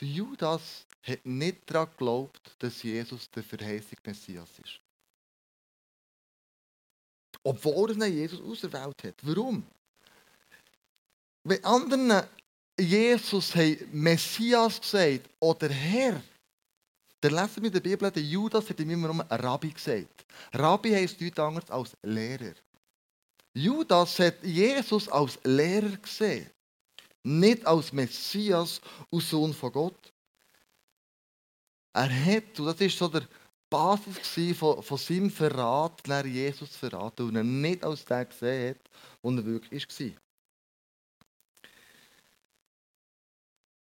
Der 0.00 0.08
Judas 0.08 0.86
hat 1.02 1.24
nicht 1.24 1.70
daran 1.70 1.90
geglaubt, 1.90 2.56
dass 2.58 2.82
Jesus 2.82 3.30
der 3.30 3.44
verheißige 3.44 3.98
Messias 4.04 4.48
ist. 4.64 4.80
Obwohl 7.44 8.00
er 8.00 8.08
Jesus 8.08 8.40
auserwählt 8.40 9.04
hat. 9.04 9.14
Warum? 9.22 9.64
Wenn 11.44 11.64
anderen 11.64 12.22
Jesus 12.78 13.54
hat 13.54 13.92
Messias 13.92 14.80
gesagt 14.80 15.28
oder 15.38 15.68
Herr, 15.68 16.22
dann 17.20 17.34
lesen 17.34 17.62
wir 17.62 17.66
in 17.66 17.72
der 17.72 17.80
Bibel, 17.80 18.10
der 18.10 18.22
Judas 18.22 18.68
hat 18.68 18.80
ihm 18.80 18.90
immer 18.90 19.24
Rabbi 19.30 19.70
gesagt. 19.70 20.24
Rabbi 20.52 20.90
heisst 20.90 21.20
nichts 21.20 21.38
anderes 21.38 21.70
als 21.70 21.96
Lehrer. 22.02 22.54
Judas 23.54 24.18
hat 24.18 24.42
Jesus 24.42 25.08
als 25.08 25.38
Lehrer 25.44 25.96
gesehen, 25.98 26.50
nicht 27.22 27.64
als 27.66 27.92
Messias 27.92 28.80
und 29.10 29.22
Sohn 29.22 29.52
von 29.52 29.72
Gott. 29.72 30.12
Er 31.92 32.24
hat, 32.24 32.58
und 32.58 32.66
das 32.66 32.80
ist 32.80 32.98
so 32.98 33.06
der 33.08 33.28
Basis 33.68 34.58
von, 34.58 34.82
von 34.82 34.98
seinem 34.98 35.30
Verrat, 35.30 36.06
nach 36.08 36.24
Jesus 36.24 36.74
verraten, 36.74 37.28
und 37.28 37.36
er 37.36 37.44
nicht 37.44 37.84
als 37.84 38.04
der 38.04 38.24
gesehen 38.24 38.70
hat, 38.70 38.90
und 39.20 39.38
er 39.38 39.44
wirklich 39.44 39.86
war. 39.86 40.22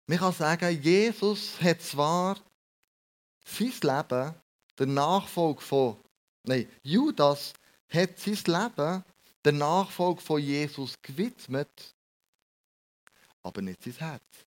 Man 0.07 0.19
kann 0.19 0.33
sagen, 0.33 0.81
Jesus 0.81 1.59
hat 1.59 1.81
zwar 1.81 2.37
sein 3.43 3.73
Leben 3.81 4.35
der 4.77 4.85
Nachfolge 4.85 5.61
von, 5.61 5.97
nein, 6.43 6.69
Judas 6.83 7.53
hat 7.89 8.19
sein 8.19 8.35
Leben 8.45 9.03
der 9.43 9.53
Nachfolge 9.53 10.21
von 10.21 10.41
Jesus 10.41 10.95
gewidmet, 11.01 11.95
aber 13.41 13.61
nicht 13.61 13.83
sein 13.83 13.93
Herz. 13.93 14.45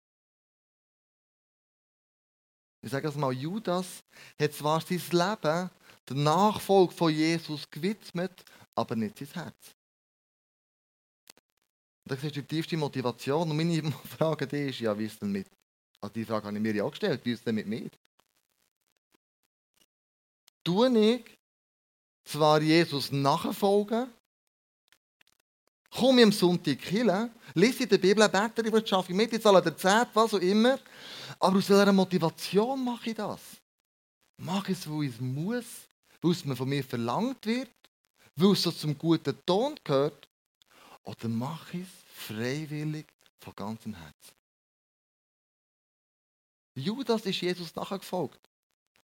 Ich 2.80 2.90
sage 2.90 3.08
es 3.08 3.16
mal, 3.16 3.32
Judas 3.32 4.04
hat 4.40 4.52
zwar 4.52 4.80
sein 4.80 5.02
Leben 5.10 5.70
der 6.08 6.16
Nachfolge 6.16 6.92
von 6.92 7.12
Jesus 7.12 7.68
gewidmet, 7.68 8.44
aber 8.74 8.94
nicht 8.94 9.18
sein 9.18 9.28
Herz. 9.44 9.77
Das 12.08 12.24
ist 12.24 12.34
die 12.34 12.42
tiefste 12.42 12.76
Motivation. 12.76 13.50
Und 13.50 13.56
meine 13.56 13.92
Frage 14.18 14.46
die 14.46 14.68
ist, 14.68 14.80
ja, 14.80 14.98
wie 14.98 15.06
ist 15.06 15.20
denn 15.20 15.30
mit? 15.30 15.46
Also 16.00 16.12
die 16.12 16.24
Frage 16.24 16.46
habe 16.46 16.56
ich 16.56 16.62
mir 16.62 16.74
ja 16.74 16.84
auch 16.84 16.90
gestellt, 16.90 17.20
wie 17.24 17.32
ist 17.32 17.46
denn 17.46 17.54
mit 17.54 17.66
mir? 17.66 17.90
Tue 20.64 20.98
ich 20.98 21.24
zwar 22.24 22.60
Jesus 22.60 23.10
nachfolgen, 23.10 24.08
komme 25.90 26.20
ich 26.20 26.26
am 26.26 26.32
Sonntag 26.32 26.80
hin, 26.82 27.30
lese 27.54 27.84
in 27.84 27.88
der 27.88 27.98
Bibel, 27.98 28.28
bete 28.28 28.62
die 28.62 28.72
Wirtschaft 28.72 29.10
mit, 29.10 29.32
ich 29.32 29.42
zahle 29.42 29.62
der 29.62 29.76
Zeit, 29.76 30.08
was 30.12 30.34
auch 30.34 30.40
immer, 30.40 30.78
aber 31.40 31.58
aus 31.58 31.70
welcher 31.70 31.92
Motivation 31.92 32.84
mache 32.84 33.10
ich 33.10 33.16
das? 33.16 33.40
Mache 34.36 34.72
ich 34.72 34.78
es, 34.78 34.88
weil 34.88 35.04
ich 35.04 35.14
es 35.14 35.20
muss, 35.20 35.88
weil 36.20 36.32
es 36.32 36.44
mir 36.44 36.54
von 36.54 36.68
mir 36.68 36.84
verlangt 36.84 37.44
wird, 37.46 37.70
weil 38.36 38.52
es 38.52 38.62
so 38.62 38.70
zum 38.70 38.96
guten 38.96 39.34
Ton 39.46 39.74
gehört, 39.82 40.27
oder 41.08 41.28
mache 41.28 41.78
ich 41.78 41.84
es 41.84 42.26
freiwillig 42.26 43.06
von 43.40 43.54
ganzem 43.56 43.94
Herzen. 43.94 44.34
Judas 46.74 47.24
ist 47.24 47.40
Jesus 47.40 47.74
nachgefolgt, 47.74 48.38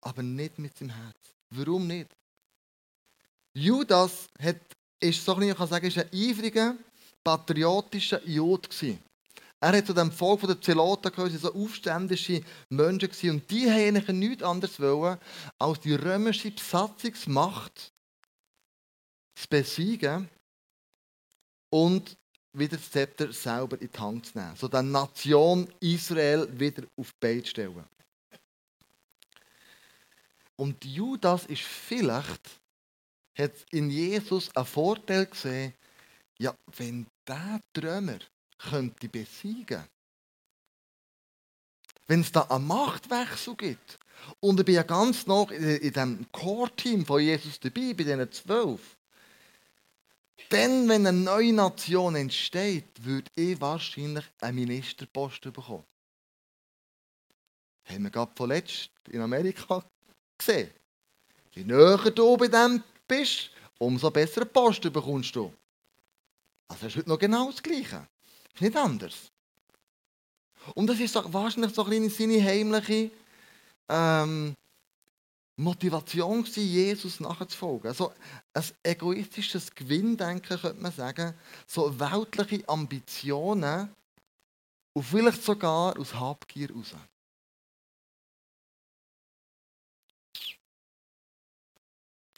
aber 0.03 0.23
nicht 0.23 0.59
mit 0.59 0.77
seinem 0.77 0.91
Herz. 0.91 1.17
Warum 1.51 1.87
nicht? 1.87 2.15
Judas 3.55 4.29
hat, 4.39 4.61
ist 5.01 5.25
so 5.25 5.41
ich 5.41 5.57
kann 5.57 5.69
sagen, 5.69 5.87
ist 5.87 5.97
ein 5.97 6.11
eifriger, 6.13 6.77
patriotischer 7.25 8.21
gewesen. 8.21 9.03
Er 9.59 9.79
hat 9.79 9.87
zu 9.87 9.95
dem 9.95 10.13
Volk 10.13 10.43
der 10.43 10.61
Zeloten 10.61 11.11
gehört, 11.11 11.33
so 11.33 11.55
aufständische 11.55 12.43
Menschen 12.69 13.09
gewesen. 13.09 13.31
Und 13.31 13.51
die 13.51 13.71
haben 13.71 13.97
eigentlich 13.97 14.09
nichts 14.09 14.43
anderes 14.43 14.79
wollen, 14.79 15.19
als 15.59 15.81
die 15.81 15.95
römische 15.95 16.51
Besatzungsmacht 16.51 17.91
zu 19.35 19.49
besiegen 19.49 20.29
und 21.77 22.17
wieder 22.55 22.79
das 22.79 22.91
Zepter 22.91 23.31
selber 23.35 23.79
in 23.83 23.91
die 23.91 23.99
Hand 23.99 24.27
zu 24.27 24.39
nehmen. 24.39 24.57
So 24.57 24.67
die 24.67 24.83
Nation 24.83 25.71
Israel 25.81 26.49
wieder 26.59 26.85
auf 26.97 27.11
die 27.12 27.19
Beine 27.21 27.45
stellen. 27.45 27.85
Und 30.57 30.83
Judas 30.87 31.45
ist 31.45 31.62
vielleicht, 31.62 32.41
hat 33.37 33.53
in 33.71 33.91
Jesus 33.91 34.55
einen 34.57 34.65
Vorteil 34.65 35.27
gesehen, 35.27 35.75
ja, 36.39 36.55
wenn 36.79 37.07
der 37.29 37.61
Trömer 37.75 38.21
könnte 38.59 39.09
besiegen 39.09 39.85
wenn 42.09 42.21
es 42.21 42.31
da 42.31 42.43
einen 42.43 42.69
Machtwechsel 42.69 43.57
gibt, 43.57 43.99
und 44.39 44.61
ich 44.61 44.65
bin 44.65 44.77
ja 44.77 44.85
ganz 44.85 45.27
noch 45.27 45.51
in, 45.51 45.77
in 45.79 45.93
dem 45.93 46.27
Core-Team 46.31 47.05
von 47.05 47.21
Jesus 47.21 47.59
dabei, 47.59 47.95
bei 47.95 48.05
diesen 48.05 48.31
zwölf, 48.33 48.97
dann, 50.49 50.88
wenn 50.88 51.07
eine 51.07 51.12
neue 51.12 51.53
Nation 51.53 52.14
entsteht, 52.14 53.05
würde 53.05 53.31
ich 53.35 53.61
wahrscheinlich 53.61 54.25
einen 54.40 54.57
Ministerposten 54.57 55.53
bekommen. 55.53 55.85
Haben 57.85 58.05
wir 58.05 58.11
gerade 58.11 58.33
vorletzt 58.35 58.90
in 59.09 59.20
Amerika 59.20 59.85
gesehen. 60.38 60.70
Je 61.53 61.64
näher 61.64 62.11
du 62.11 62.37
bei 62.37 62.49
dem 62.49 62.83
bist, 63.07 63.51
umso 63.79 64.11
besseren 64.11 64.49
Posten 64.49 64.92
bekommst 64.92 65.35
du. 65.35 65.53
Also 66.68 66.87
ist 66.87 66.96
heute 66.96 67.09
noch 67.09 67.18
genau 67.18 67.51
das 67.51 67.62
Gleiche. 67.62 68.07
Ist 68.55 68.61
nicht 68.61 68.77
anders. 68.77 69.31
Und 70.75 70.88
das 70.88 70.99
ist 70.99 71.14
wahrscheinlich 71.14 71.75
so 71.75 71.85
ein 71.85 72.11
seine 72.11 72.42
heimliche 72.42 73.11
ähm, 73.88 74.55
Motivation 75.57 76.42
gewesen, 76.42 76.64
Jesus 76.64 77.19
nachzufolgen. 77.19 77.88
Also 77.88 78.12
ein 78.53 78.64
egoistisches 78.83 79.75
Gewinndenken, 79.75 80.59
könnte 80.59 80.81
man 80.81 80.92
sagen. 80.92 81.35
So 81.66 81.99
weltliche 81.99 82.69
Ambitionen 82.69 83.95
und 84.92 85.03
vielleicht 85.03 85.42
sogar 85.42 85.99
aus 85.99 86.14
Habgier 86.14 86.69
heraus. 86.69 86.95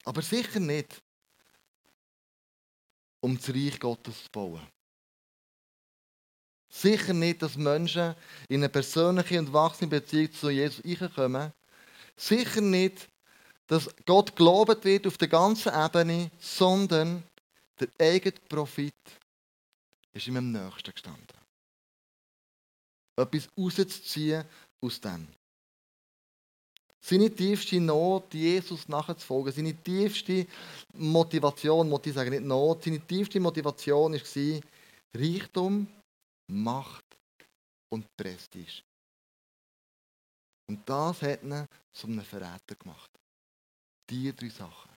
Aber 0.04 0.22
sicher 0.22 0.60
nicht, 0.60 1.02
um 3.20 3.36
das 3.36 3.48
Reich 3.50 3.78
Gottes 3.78 4.24
zu 4.24 4.30
bauen. 4.30 4.66
Sicher 6.70 7.14
nicht, 7.14 7.42
dass 7.42 7.56
Menschen 7.56 8.14
in 8.48 8.60
eine 8.60 8.68
persönliche 8.68 9.38
und 9.38 9.52
wachsende 9.52 10.00
Beziehung 10.00 10.32
zu 10.32 10.50
Jesus 10.50 10.82
kommen. 11.14 11.52
Sicher 12.18 12.60
nicht, 12.60 13.08
dass 13.68 13.88
Gott 14.04 14.34
gelobt 14.34 14.84
wird 14.84 15.06
auf 15.06 15.16
der 15.16 15.28
ganzen 15.28 15.72
Ebene, 15.72 16.30
sondern 16.38 17.22
der 17.78 17.88
eigene 17.98 18.34
Profit 18.48 18.94
ist 20.12 20.26
ihm 20.26 20.36
am 20.36 20.50
nächsten 20.50 20.92
gestanden. 20.92 21.26
Etwas 23.16 23.48
rauszuziehen 23.56 24.44
aus 24.80 25.00
dem. 25.00 25.28
Seine 27.00 27.30
tiefste 27.30 27.80
Not, 27.80 28.34
Jesus 28.34 28.88
nachzufolgen, 28.88 29.52
seine 29.52 29.74
tiefste 29.74 30.46
Motivation, 30.94 31.88
ich 32.04 32.14
sagen, 32.14 32.30
nicht 32.30 32.44
Not, 32.44 32.84
seine 32.84 33.00
tiefste 33.00 33.38
Motivation 33.38 34.12
war 34.12 34.60
Reichtum, 35.14 35.86
Macht 36.48 37.04
und 37.90 38.04
Prestige. 38.16 38.82
Und 40.68 40.88
das 40.88 41.22
hat 41.22 41.42
ihn 41.42 41.66
zu 41.92 42.06
einem 42.06 42.22
Verräter 42.22 42.74
gemacht. 42.78 43.10
Diese 44.08 44.34
drei 44.34 44.48
Sachen. 44.48 44.90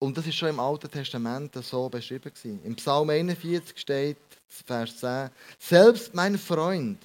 Und 0.00 0.16
das 0.16 0.26
ist 0.26 0.34
schon 0.34 0.48
im 0.48 0.60
Alten 0.60 0.90
Testament 0.90 1.54
so 1.54 1.88
beschrieben. 1.88 2.32
Im 2.64 2.74
Psalm 2.74 3.10
41 3.10 3.78
steht, 3.78 4.18
Vers 4.48 4.98
10, 4.98 5.30
Selbst 5.60 6.12
mein 6.14 6.36
Freund, 6.38 6.98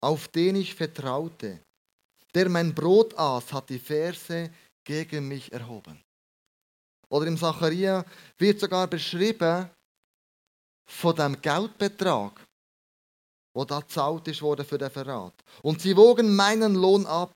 auf 0.00 0.28
den 0.28 0.56
ich 0.56 0.74
vertraute, 0.74 1.60
der 2.34 2.48
mein 2.48 2.72
Brot 2.72 3.18
aß, 3.18 3.52
hat 3.52 3.68
die 3.68 3.80
Verse 3.80 4.50
gegen 4.84 5.26
mich 5.26 5.52
erhoben. 5.52 6.00
Oder 7.08 7.26
im 7.26 7.36
Zacharia 7.36 8.04
wird 8.38 8.60
sogar 8.60 8.86
beschrieben 8.86 9.68
von 10.88 11.16
dem 11.16 11.40
Geldbetrag, 11.40 12.46
wo 13.56 13.64
da 13.64 13.80
gezahlt 13.80 14.28
ist 14.28 14.42
worden 14.42 14.66
für 14.66 14.76
den 14.76 14.90
Verrat. 14.90 15.32
Und 15.62 15.80
sie 15.80 15.96
wogen 15.96 16.36
meinen 16.36 16.74
Lohn 16.74 17.06
ab, 17.06 17.34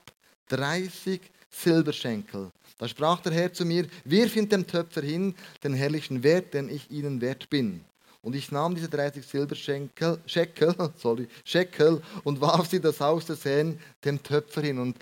30 0.49 1.19
Silberschenkel. 1.49 2.51
Da 2.77 2.87
sprach 2.87 3.21
der 3.21 3.33
Herr 3.33 3.51
zu 3.51 3.65
mir, 3.65 3.87
wirf 4.05 4.35
in 4.35 4.47
dem 4.47 4.67
Töpfer 4.67 5.01
hin 5.01 5.33
den 5.63 5.73
herrlichen 5.73 6.21
Wert, 6.21 6.53
den 6.53 6.69
ich 6.69 6.91
ihnen 6.91 7.21
wert 7.21 7.49
bin. 7.49 7.83
Und 8.21 8.35
ich 8.35 8.51
nahm 8.51 8.75
diese 8.75 8.87
30 8.87 9.25
Silberschenkel, 9.25 10.19
Schekel, 10.27 10.75
sorry, 10.97 11.27
Schekel 11.43 12.03
und 12.23 12.39
warf 12.39 12.69
sie 12.69 12.79
das 12.79 12.99
Haus 12.99 13.25
des 13.25 13.43
Herrn 13.43 13.79
dem 14.05 14.21
Töpfer 14.21 14.61
hin. 14.61 14.77
Und 14.77 14.97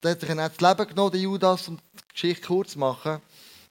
da 0.00 0.10
hat 0.10 0.20
sich 0.20 0.28
das 0.28 0.60
Leben 0.60 0.88
genommen, 0.88 1.10
der 1.10 1.20
Judas, 1.20 1.66
um 1.66 1.78
die 1.78 2.12
Geschichte 2.12 2.46
kurz 2.46 2.72
zu 2.72 2.78
machen. 2.78 3.20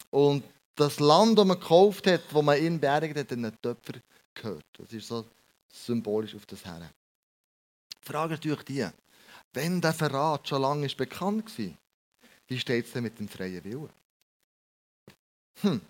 Und 0.09 0.43
das 0.75 0.99
Land, 0.99 1.39
das 1.39 1.45
man 1.45 1.61
gekauft 1.61 2.07
hat, 2.07 2.23
wo 2.31 2.41
man 2.41 2.61
ihn 2.61 2.77
beerdigt 2.77 3.15
hat, 3.15 3.31
hat 3.31 3.31
den 3.31 3.53
Töpfer 3.61 3.93
gehört. 4.33 4.65
Das 4.77 4.91
ist 4.91 5.07
so 5.07 5.23
symbolisch 5.71 6.35
auf 6.35 6.45
das 6.45 6.65
Herren. 6.65 6.89
Die 8.01 8.07
Frage 8.07 8.33
ist 8.33 8.39
natürlich 8.39 8.63
die, 8.63 8.87
wenn 9.53 9.81
der 9.81 9.93
Verrat 9.93 10.47
schon 10.47 10.61
lange 10.61 10.85
ist 10.85 10.97
bekannt 10.97 11.57
war, 11.57 11.73
wie 12.47 12.59
steht 12.59 12.87
es 12.87 12.93
denn 12.93 13.03
mit 13.03 13.19
dem 13.19 13.27
freien 13.27 13.63
Willen? 13.63 13.89
Hm. 15.61 15.81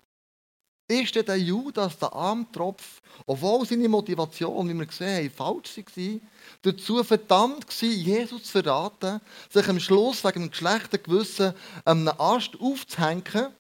Ist 0.87 1.13
denn 1.13 1.25
der 1.25 1.37
Judas, 1.37 1.99
der 1.99 2.11
Armtropf, 2.11 3.01
obwohl 3.27 3.65
seine 3.65 3.87
Motivation, 3.87 4.67
wie 4.67 4.73
wir 4.73 4.87
gesehen 4.87 5.29
haben, 5.29 5.29
falsch 5.29 5.77
war, 5.77 6.19
dazu 6.63 7.03
verdammt 7.03 7.67
war, 7.67 7.89
Jesus 7.89 8.45
zu 8.45 8.51
verraten, 8.51 9.21
sich 9.51 9.69
am 9.69 9.79
Schluss 9.79 10.23
wegen 10.23 10.41
dem 10.41 10.49
geschlechten 10.49 11.03
Gewissen 11.03 11.53
einem 11.85 12.07
Ast 12.17 12.59
aufzuhängen? 12.59 13.53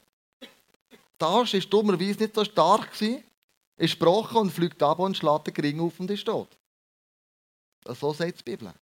Der 1.21 1.27
Ast 1.27 1.53
war 1.53 1.59
dummerweise 1.59 2.23
nicht 2.23 2.33
so 2.33 2.43
stark, 2.43 2.89
ist 3.79 3.99
gebrochen 3.99 4.37
und 4.37 4.51
fliegt 4.51 4.83
ab 4.83 4.99
und 4.99 5.17
schlägt 5.17 5.47
den 5.47 5.55
Ring 5.55 5.79
auf 5.79 5.99
und 5.99 6.11
ist 6.11 6.25
tot. 6.25 6.57
So 7.85 8.13
sagt 8.13 8.39
die 8.39 8.43
Bibel. 8.43 8.67
Aber 8.67 8.77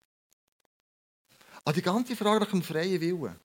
ah, 1.65 1.73
die 1.73 1.83
ganze 1.83 2.17
Frage 2.17 2.41
nach 2.41 2.51
dem 2.51 2.63
freien 2.63 3.01
Willen. 3.01 3.37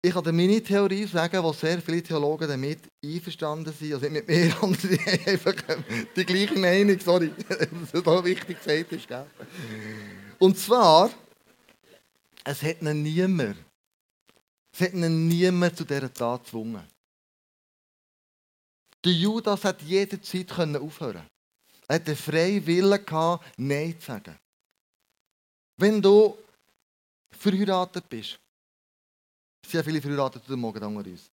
Ich 0.00 0.14
kann 0.14 0.36
meine 0.36 0.62
Theorie 0.62 1.06
sagen, 1.06 1.42
wo 1.42 1.52
sehr 1.52 1.82
viele 1.82 2.02
Theologen 2.02 2.48
damit 2.48 2.78
einverstanden 3.04 3.74
sind, 3.74 3.94
also 3.94 4.08
nicht 4.08 4.26
mit 4.26 4.28
mir, 4.28 4.50
sondern 4.60 4.90
die 4.90 5.28
einfach 5.28 5.54
die 6.14 6.24
gleiche 6.24 6.58
Meinung, 6.58 6.98
sorry, 7.00 7.32
dass 7.48 7.90
das 7.92 8.04
so 8.04 8.24
wichtig 8.24 8.58
gesagt 8.62 8.92
ist. 8.92 9.08
Gell? 9.08 9.26
Und 10.38 10.56
zwar, 10.56 11.10
es 12.44 12.62
hat 12.62 12.80
ihn 12.80 13.02
niemand, 13.02 13.56
es 14.72 14.80
hat 14.80 14.94
ihn 14.94 15.26
niemand 15.26 15.76
zu 15.76 15.84
dieser 15.84 16.14
Tat 16.14 16.44
gezwungen. 16.44 16.84
Der 19.04 19.12
Judas 19.12 19.64
hat 19.64 19.80
jederzeit 19.82 20.50
aufhören 20.76 21.26
Er 21.86 21.94
hatte 21.94 22.04
den 22.06 22.16
freien 22.16 22.66
Willen, 22.66 23.04
Nein 23.56 23.98
zu 23.98 24.06
sagen. 24.06 24.38
Wenn 25.76 26.02
du 26.02 26.36
verheiratet 27.30 28.08
bist, 28.08 28.38
ja 29.72 29.82
viele 29.82 30.00
verheiratete 30.00 30.56
Morgen 30.56 30.96
unter 30.96 31.10
uns. 31.10 31.30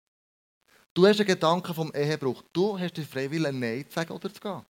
Du 0.93 1.05
hast 1.05 1.19
einen 1.19 1.27
Gedanken 1.27 1.73
vom 1.73 1.91
Ehebruch. 1.93 2.43
Du 2.53 2.79
hast 2.79 2.95
den 2.95 3.05
Freiwillen, 3.05 3.59
Nein 3.59 3.85
zu 3.87 3.95
sagen 3.95 4.13
oder 4.13 4.33
zu 4.33 4.39
gehen. 4.39 4.65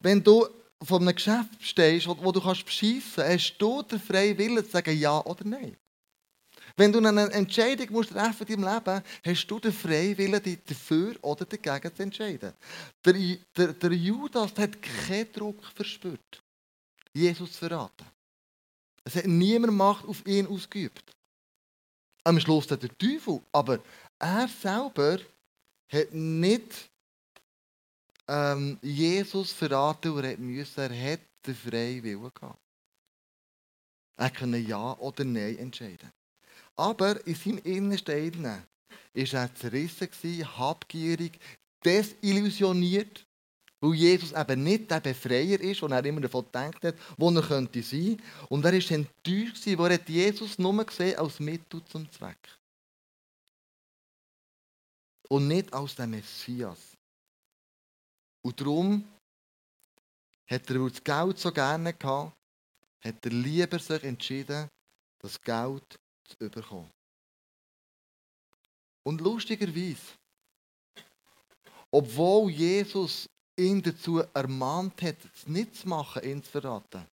Wenn 0.00 0.22
du 0.22 0.46
vor 0.82 1.00
einem 1.00 1.14
Geschäft 1.14 1.60
stehst, 1.60 2.06
wo, 2.06 2.16
wo 2.22 2.32
du 2.32 2.40
kannst 2.40 2.64
beschissen 2.64 3.22
kannst, 3.22 3.50
hast 3.50 3.58
du 3.58 3.82
den 3.82 4.00
freien 4.00 4.36
Willen 4.36 4.64
zu 4.64 4.70
sagen 4.70 4.98
Ja 4.98 5.24
oder 5.24 5.44
Nein. 5.44 5.76
Wenn 6.76 6.92
du 6.92 6.98
eine 6.98 7.30
Entscheidung 7.32 7.92
musst 7.92 8.10
treffen 8.10 8.46
in 8.46 8.62
deinem 8.62 8.74
Leben, 8.74 9.02
hast 9.24 9.46
du 9.46 9.58
den 9.58 9.72
freien 9.72 10.16
Willen, 10.16 10.42
dich 10.42 10.58
dafür 10.64 11.16
oder 11.22 11.44
dagegen 11.44 11.94
zu 11.94 12.02
entscheiden. 12.02 12.52
Der, 13.04 13.14
der, 13.56 13.72
der 13.74 13.92
Judas 13.92 14.52
hat 14.56 14.80
keinen 14.80 15.32
Druck 15.32 15.64
verspürt, 15.74 16.42
Jesus 17.12 17.52
zu 17.52 17.58
verraten. 17.58 18.06
Es 19.04 19.16
hat 19.16 19.26
niemand 19.26 19.74
Macht 19.74 20.06
auf 20.06 20.26
ihn 20.26 20.46
ausgeübt. 20.46 21.14
Am 22.24 22.38
Schluss 22.38 22.70
hat 22.70 22.82
der 22.82 22.96
Teufel, 22.96 23.42
aber 23.50 23.80
er 24.18 24.48
selber 24.48 25.18
hat 25.88 26.12
nicht 26.12 26.90
ähm, 28.28 28.78
Jesus 28.80 29.52
verraten 29.52 30.12
und 30.12 30.24
er 30.24 30.38
musste, 30.38 30.82
er 30.82 31.12
hat 31.12 31.20
den 31.44 31.54
freien 31.54 32.02
Willen 32.02 32.30
gehabt. 32.32 32.58
Er 34.16 34.30
konnte 34.30 34.58
Ja 34.58 34.96
oder 34.98 35.24
Nein 35.24 35.58
entscheiden. 35.58 36.12
Aber 36.76 37.26
in 37.26 37.34
seinem 37.34 37.58
Innensten 37.58 38.44
war 38.44 38.62
er 39.14 39.54
zerrissen, 39.54 40.58
habgierig, 40.58 41.38
desillusioniert, 41.84 43.26
weil 43.80 43.94
Jesus 43.94 44.32
eben 44.32 44.62
nicht 44.62 44.90
der 44.90 45.00
Befreier 45.00 45.60
ist, 45.60 45.82
und 45.82 45.92
er 45.92 46.04
immer 46.04 46.20
davon 46.20 46.44
gedacht 46.44 46.84
hat, 46.84 46.94
wo 47.16 47.30
er 47.30 47.42
könnte 47.42 47.82
sein. 47.82 48.20
Und 48.48 48.64
er 48.64 48.72
war 48.72 48.90
enttäuscht, 48.90 49.66
wo 49.78 49.84
er 49.86 50.00
Jesus 50.06 50.58
nur 50.58 50.84
gesehen 50.84 51.18
als 51.18 51.40
Mittel 51.40 51.84
zum 51.84 52.10
Zweck. 52.10 52.38
und 55.32 55.48
nicht 55.48 55.72
als 55.72 55.94
der 55.94 56.06
Messias. 56.06 56.94
Und 58.44 58.60
darum 58.60 59.02
hat 60.46 60.68
er, 60.68 60.90
das 60.90 61.02
Geld 61.02 61.38
so 61.38 61.50
gerne 61.50 61.94
gehabt, 61.94 62.36
hat 63.02 63.24
er 63.24 63.30
lieber 63.30 63.78
sich 63.78 64.04
entschieden, 64.04 64.68
das 65.22 65.40
Geld 65.40 65.98
zu 66.24 66.36
bekommen. 66.38 66.90
Und 69.04 69.20
lustigerweise, 69.20 70.18
obwohl 71.90 72.50
Jesus 72.50 73.28
ihn 73.56 73.82
dazu 73.82 74.22
ermahnt 74.32 75.02
hat, 75.02 75.16
es 75.34 75.46
nicht 75.46 75.76
zu 75.76 75.88
machen, 75.88 76.22
ihn 76.22 76.42
zu 76.42 76.50
verraten, 76.50 77.06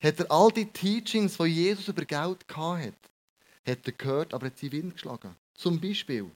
hat 0.00 0.20
er 0.20 0.30
all 0.30 0.50
die 0.50 0.66
Teachings, 0.66 1.36
die 1.36 1.44
Jesus 1.44 1.88
über 1.88 2.04
Geld 2.04 2.44
hatte, 2.54 2.94
hat 3.66 3.86
er 3.86 3.92
gehört, 3.92 4.34
aber 4.34 4.46
hat 4.46 4.58
sie 4.58 4.70
Wind 4.70 4.94
geschlagen. 4.94 5.34
Zum 5.54 5.80
Beispiel 5.80 6.30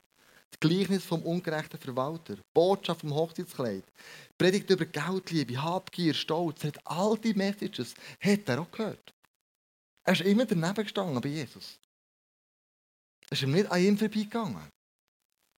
das 0.51 0.59
Gleichnis 0.59 1.05
vom 1.05 1.23
ungerechten 1.23 1.79
Verwalter, 1.79 2.37
Botschaft 2.53 3.03
vom 3.03 3.15
Hochzeitskleid, 3.15 3.85
Predigt 4.37 4.69
über 4.71 4.85
Geldliebe, 4.85 5.63
Habgier, 5.63 6.15
Stolz, 6.15 6.65
hat 6.65 6.81
all 6.85 7.17
die 7.19 7.35
Messages 7.35 7.95
hat 8.19 8.49
er 8.49 8.63
auch 8.63 8.71
gehört. 8.71 9.15
Er 10.11 10.15
ist 10.15 10.23
immer 10.23 10.45
daneben 10.45 10.83
gestanden 10.83 11.21
bei 11.21 11.29
Jesus. 11.29 11.79
Er 13.29 13.33
ist 13.33 13.43
ihm 13.43 13.53
nicht 13.53 13.71
an 13.71 13.81
ihm 13.81 13.97
vorbeigegangen. 13.97 14.69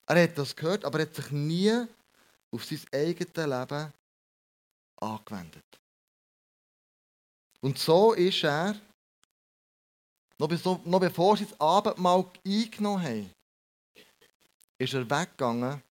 Er 0.06 0.22
hat 0.22 0.36
das 0.36 0.54
gehört, 0.54 0.84
aber 0.84 0.98
er 0.98 1.06
hat 1.06 1.14
sich 1.14 1.30
nie 1.30 1.86
auf 2.50 2.62
sein 2.62 2.82
eigenes 2.92 3.34
Leben 3.34 3.92
angewendet. 5.00 5.64
Und 7.62 7.78
so 7.78 8.12
ist 8.12 8.44
er, 8.44 8.78
noch 10.36 11.00
bevor 11.00 11.38
sie 11.38 11.46
das 11.46 11.58
Abendmahl 11.58 12.30
eingenommen 12.46 13.02
haben, 13.02 13.32
ist 14.76 14.92
er 14.92 15.08
weggegangen 15.08 15.82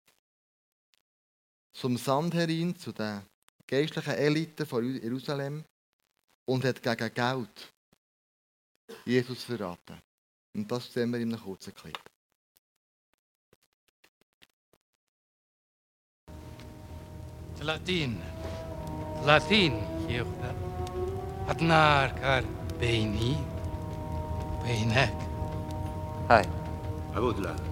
zum 1.72 1.96
Sandherin, 1.96 2.78
zu 2.78 2.92
den 2.92 3.22
geistlichen 3.66 4.16
Eliten 4.16 4.66
von 4.66 4.84
Jerusalem 4.84 5.64
und 6.44 6.62
hat 6.66 6.82
gegen 6.82 7.14
Geld 7.14 7.72
Jesus 9.05 9.43
verraten. 9.43 10.01
Und 10.53 10.71
das 10.71 10.91
sehen 10.91 11.11
wir 11.11 11.19
in 11.19 11.33
einem 11.33 11.41
kurzen 11.41 11.73
Clip. 11.73 11.99
ثلاثين 17.59 18.19
ثلاثين 19.23 19.73
يغدى 20.09 20.51
النار 21.51 22.09
كان 22.09 22.45
بيني 22.79 23.35
وبينك 24.59 25.17
هاي 26.29 26.45
عبود 27.15 27.39
لا 27.39 27.68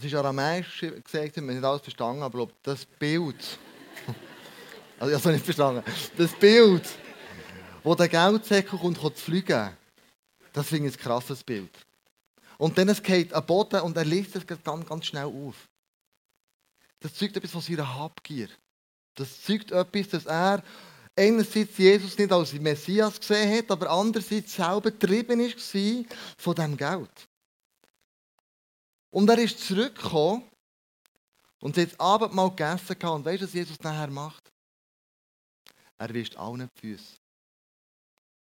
Es 0.00 0.06
ist 0.06 0.14
aramäisch 0.14 0.80
gesagt, 0.80 1.36
wir 1.36 1.42
haben 1.42 1.46
nicht 1.48 1.62
alles 1.62 1.82
verstanden, 1.82 2.22
aber 2.22 2.48
das 2.62 2.86
Bild, 2.86 3.36
also 4.98 5.14
ich 5.14 5.22
habe 5.22 5.28
es 5.28 5.36
nicht 5.36 5.44
verstanden, 5.44 5.82
das 6.16 6.32
Bild, 6.32 6.88
wo 7.84 7.94
der 7.94 8.08
Geldsäckel 8.08 8.78
kommt, 8.78 8.98
kommt 8.98 9.18
zu 9.18 9.24
fliegen, 9.24 9.76
das 10.54 10.68
finde 10.68 10.88
ich 10.88 10.96
ein 10.96 11.02
krasses 11.02 11.44
Bild. 11.44 11.70
Und 12.56 12.78
dann 12.78 12.88
es 12.88 13.02
geht 13.02 13.34
am 13.34 13.44
Boden 13.44 13.82
und 13.82 13.94
er 13.94 14.06
liest 14.06 14.36
es 14.36 14.46
ganz, 14.46 14.88
ganz 14.88 15.04
schnell 15.04 15.26
auf. 15.26 15.68
Das 17.00 17.12
zeugt 17.12 17.36
etwas 17.36 17.50
von 17.50 17.60
seiner 17.60 17.94
Habgier. 17.94 18.48
Das 19.16 19.42
zeugt 19.42 19.70
etwas, 19.70 20.08
dass 20.08 20.24
er 20.24 20.62
einerseits 21.14 21.76
Jesus 21.76 22.16
nicht 22.16 22.32
als 22.32 22.54
Messias 22.54 23.20
gesehen 23.20 23.58
hat, 23.58 23.70
aber 23.70 23.90
andererseits 23.90 24.54
selber 24.54 24.92
getrieben 24.92 25.40
war 25.40 26.04
von 26.38 26.54
diesem 26.54 26.76
Geld. 26.78 27.29
Und 29.10 29.28
er 29.28 29.38
ist 29.38 29.58
zurückgekommen 29.58 30.48
und 31.60 31.76
hat 31.76 31.92
das 31.92 32.00
Abendmahl 32.00 32.50
gegessen. 32.50 32.96
Und 33.08 33.24
weißt 33.24 33.42
du, 33.42 33.46
was 33.46 33.52
Jesus 33.52 33.80
nachher 33.80 34.10
macht? 34.10 34.50
Er 35.98 36.14
wischt 36.14 36.36
allen 36.36 36.68
die 36.76 36.80
Füße. 36.80 37.16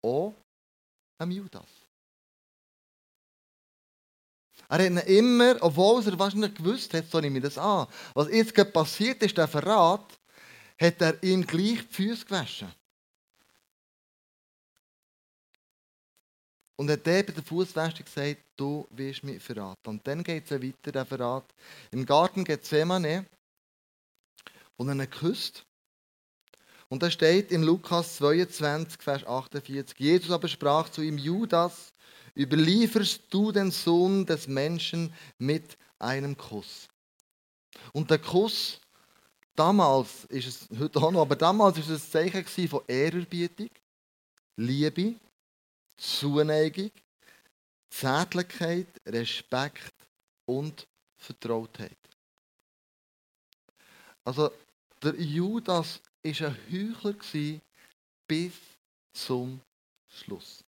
Auch 0.03 0.35
am 1.19 1.31
Judas. 1.31 1.69
Er 4.69 4.79
hat 4.79 4.87
ihn 4.87 4.99
immer, 4.99 5.57
obwohl 5.61 6.05
er 6.07 6.19
wahrscheinlich 6.19 6.55
gewusst 6.55 6.95
hat, 6.95 7.11
so 7.11 7.21
nehme 7.21 7.39
ich 7.39 7.45
das 7.45 7.59
an, 7.59 7.89
was 8.15 8.29
jetzt 8.29 8.73
passiert 8.73 9.23
ist, 9.23 9.37
der 9.37 9.49
Verrat, 9.49 10.19
hat 10.81 11.01
er 11.03 11.23
ihm 11.23 11.45
gleich 11.45 11.87
die 11.89 11.95
Füße 11.95 12.25
gewaschen. 12.25 12.73
Und 16.81 16.91
hat 16.91 17.05
der 17.05 17.25
bei 17.25 17.33
der 17.33 17.43
Fußwäsche 17.43 18.03
gesagt, 18.03 18.39
du 18.57 18.89
wirst 18.93 19.23
mich 19.23 19.43
verraten. 19.43 19.87
Und 19.87 20.07
dann 20.07 20.25
geht 20.25 20.51
es 20.51 20.63
weiter, 20.63 20.91
der 20.91 21.05
Verrat. 21.05 21.45
Im 21.91 22.07
Garten 22.07 22.43
Gethsemane, 22.43 23.27
und 24.79 24.99
er 24.99 25.07
küsst. 25.07 25.67
Und 26.89 27.03
da 27.03 27.11
steht 27.11 27.53
in 27.53 27.65
Lukas 27.65 28.17
22, 28.17 29.03
Vers 29.03 29.27
48, 29.27 29.99
Jesus 29.99 30.31
aber 30.31 30.49
sprach 30.49 30.89
zu 30.89 31.03
ihm, 31.03 31.19
Judas, 31.19 31.93
überlieferst 32.35 33.25
du 33.29 33.53
den 33.53 33.71
Sohn 33.71 34.25
des 34.25 34.49
Menschen 34.49 35.13
mit 35.37 35.77
einem 35.99 36.35
Kuss. 36.35 36.89
Und 37.93 38.11
der 38.11 38.21
Kuss, 38.21 38.81
damals 39.55 40.25
ist 40.31 40.49
es, 40.49 40.79
heute 40.79 40.99
auch 40.99 41.11
noch, 41.11 41.21
aber 41.21 41.37
damals 41.37 41.77
ist 41.77 41.91
es 41.91 42.07
ein 42.07 42.33
Zeichen 42.33 42.69
von 42.71 42.81
Ehrerbietung, 42.89 43.69
Liebe, 44.57 45.17
Zuneigung, 46.01 46.91
Zärtlichkeit, 47.91 48.89
Respekt 49.07 49.93
und 50.47 50.89
Vertrautheit. 51.19 51.99
Also, 54.25 54.51
der 55.03 55.15
Judas 55.21 56.01
war 56.23 56.49
ein 56.49 57.03
Heuchler 57.03 57.61
bis 58.27 58.55
zum 59.13 59.61
Schluss. 60.09 60.65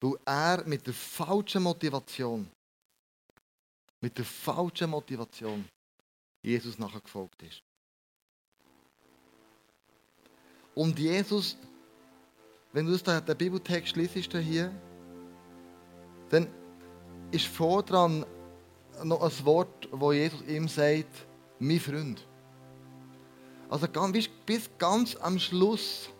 Weil 0.00 0.18
er 0.24 0.64
mit 0.64 0.84
der 0.84 0.94
falschen 0.94 1.62
Motivation, 1.62 2.50
mit 4.00 4.18
der 4.18 4.24
falschen 4.24 4.90
Motivation 4.90 5.68
Jesus 6.42 6.78
nachher 6.78 7.00
gefolgt 7.00 7.40
ist. 7.44 7.62
Und 10.74 10.98
Jesus, 10.98 11.56
wenn 12.72 12.86
du 12.86 12.96
den, 12.96 13.36
Bibeltext 13.36 13.96
liest 13.96 14.14
hier, 14.14 14.72
dann 16.30 16.46
ist 17.30 17.46
vor 17.46 17.82
dran 17.82 18.24
noch 19.04 19.22
ein 19.22 19.44
Wort, 19.44 19.88
wo 19.90 20.12
Jesus 20.12 20.42
ihm 20.46 20.68
sagt, 20.68 21.26
mein 21.58 21.80
Freund. 21.80 22.26
Also 23.68 23.86
bis 24.46 24.68
ganz 24.78 25.16
am 25.16 25.38
Schluss 25.38 26.10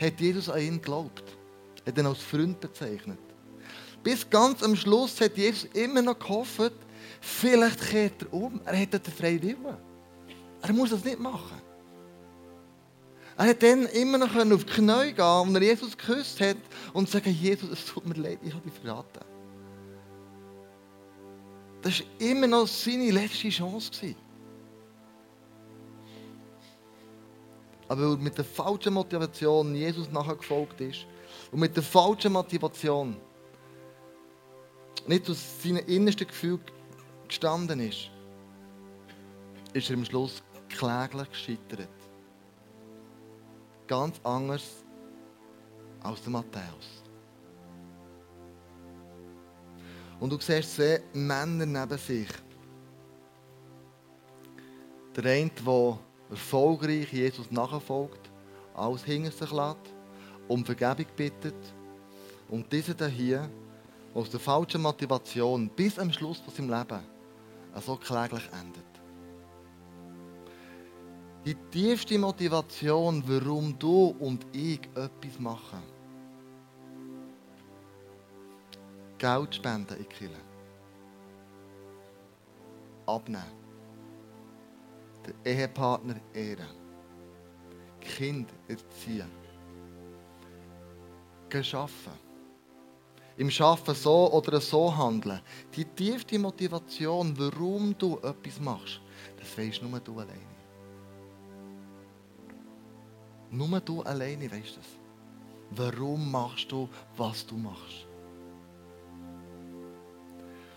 hat 0.00 0.20
Jesus 0.20 0.48
an 0.48 0.60
ihn 0.60 0.74
geglaubt. 0.74 1.24
Hat 1.86 1.98
ihn 1.98 2.06
als 2.06 2.18
Freund 2.18 2.60
bezeichnet. 2.60 3.18
Bis 4.02 4.28
ganz 4.28 4.62
am 4.62 4.76
Schluss 4.76 5.20
hat 5.20 5.36
Jesus 5.36 5.64
immer 5.74 6.02
noch 6.02 6.18
gehofft, 6.18 6.72
vielleicht 7.20 7.80
kehrt 7.80 8.22
er 8.22 8.32
um. 8.32 8.60
Er 8.64 8.80
hat 8.80 8.92
den 8.92 9.02
freien 9.02 9.42
Willen. 9.42 9.76
Er 10.62 10.72
muss 10.72 10.90
das 10.90 11.04
nicht 11.04 11.18
machen. 11.18 11.60
Er 13.40 13.46
konnte 13.54 13.70
dann 13.70 13.86
immer 13.86 14.18
noch 14.18 14.36
auf 14.36 14.64
die 14.66 14.70
Knie 14.70 15.14
gehen, 15.14 15.40
und 15.48 15.54
er 15.54 15.62
Jesus 15.62 15.96
geküsst 15.96 16.42
hat 16.42 16.58
und 16.92 17.08
sagen, 17.08 17.32
Jesus, 17.32 17.70
es 17.70 17.86
tut 17.86 18.04
mir 18.04 18.12
leid, 18.12 18.38
ich 18.42 18.52
habe 18.52 18.68
dich 18.68 18.78
verraten. 18.78 19.24
Das 21.80 22.00
war 22.00 22.06
immer 22.18 22.46
noch 22.46 22.66
seine 22.66 23.10
letzte 23.10 23.48
Chance. 23.48 24.14
Aber 27.88 28.10
weil 28.10 28.18
mit 28.18 28.36
der 28.36 28.44
falschen 28.44 28.92
Motivation 28.92 29.74
Jesus 29.74 30.10
nachher 30.10 30.36
gefolgt 30.36 30.78
ist 30.82 31.06
und 31.50 31.60
mit 31.60 31.74
der 31.74 31.82
falschen 31.82 32.34
Motivation 32.34 33.16
nicht 35.06 35.30
aus 35.30 35.62
seinem 35.62 35.82
innersten 35.86 36.28
Gefühl 36.28 36.60
gestanden 37.26 37.80
ist, 37.80 38.10
ist 39.72 39.88
er 39.88 39.96
am 39.96 40.04
Schluss 40.04 40.42
kläglich 40.68 41.30
gescheitert. 41.30 41.88
Ganz 43.90 44.20
anders 44.22 44.84
als 46.00 46.22
der 46.22 46.30
Matthäus. 46.30 47.02
Und 50.20 50.30
du 50.30 50.38
siehst 50.38 50.76
zwei 50.76 51.02
Männer 51.12 51.66
neben 51.66 51.98
sich. 51.98 52.28
Der 55.16 55.24
eine, 55.32 55.50
der 55.50 55.98
erfolgreich 56.30 57.12
Jesus 57.12 57.50
nachfolgt, 57.50 58.30
alles 58.76 59.02
hinter 59.02 59.32
sich 59.32 59.50
lässt, 59.50 59.92
um 60.46 60.64
Vergebung 60.64 61.06
bittet. 61.16 61.74
Und 62.48 62.72
dieser 62.72 63.08
hier, 63.08 63.50
aus 64.14 64.30
der 64.30 64.38
falschen 64.38 64.82
Motivation 64.82 65.68
bis 65.68 65.98
am 65.98 66.12
Schluss 66.12 66.38
von 66.38 66.54
seinem 66.54 66.70
Leben 66.70 67.00
so 67.84 67.96
kläglich 67.96 68.48
endet. 68.52 68.89
Die 71.44 71.54
tiefste 71.70 72.18
Motivation, 72.18 73.22
warum 73.26 73.78
du 73.78 74.14
und 74.18 74.44
ich 74.52 74.80
etwas 74.94 75.38
machen. 75.38 75.82
Geld 79.16 79.54
spenden 79.54 79.96
in 79.96 80.06
die. 80.08 80.44
Abnehmen. 83.06 83.42
Den 85.26 85.34
Ehepartner 85.44 86.16
ehren. 86.34 86.76
Kind 88.00 88.50
erziehen. 88.68 89.30
Geschaffen. 91.48 92.12
Im 93.38 93.50
Schaffen 93.50 93.94
so 93.94 94.30
oder 94.30 94.60
so 94.60 94.94
handeln. 94.94 95.40
Die 95.74 95.86
tiefste 95.86 96.38
Motivation, 96.38 97.34
warum 97.38 97.96
du 97.96 98.18
etwas 98.18 98.60
machst, 98.60 99.00
das 99.38 99.56
weisst 99.56 99.82
nur 99.82 99.98
du 100.00 100.18
alleine. 100.18 100.49
Nur 103.50 103.80
du 103.80 104.02
alleine 104.02 104.50
weißt 104.50 104.76
das. 104.76 104.86
Warum 105.72 106.30
machst 106.30 106.70
du, 106.70 106.88
was 107.16 107.46
du 107.46 107.56
machst? 107.56 108.06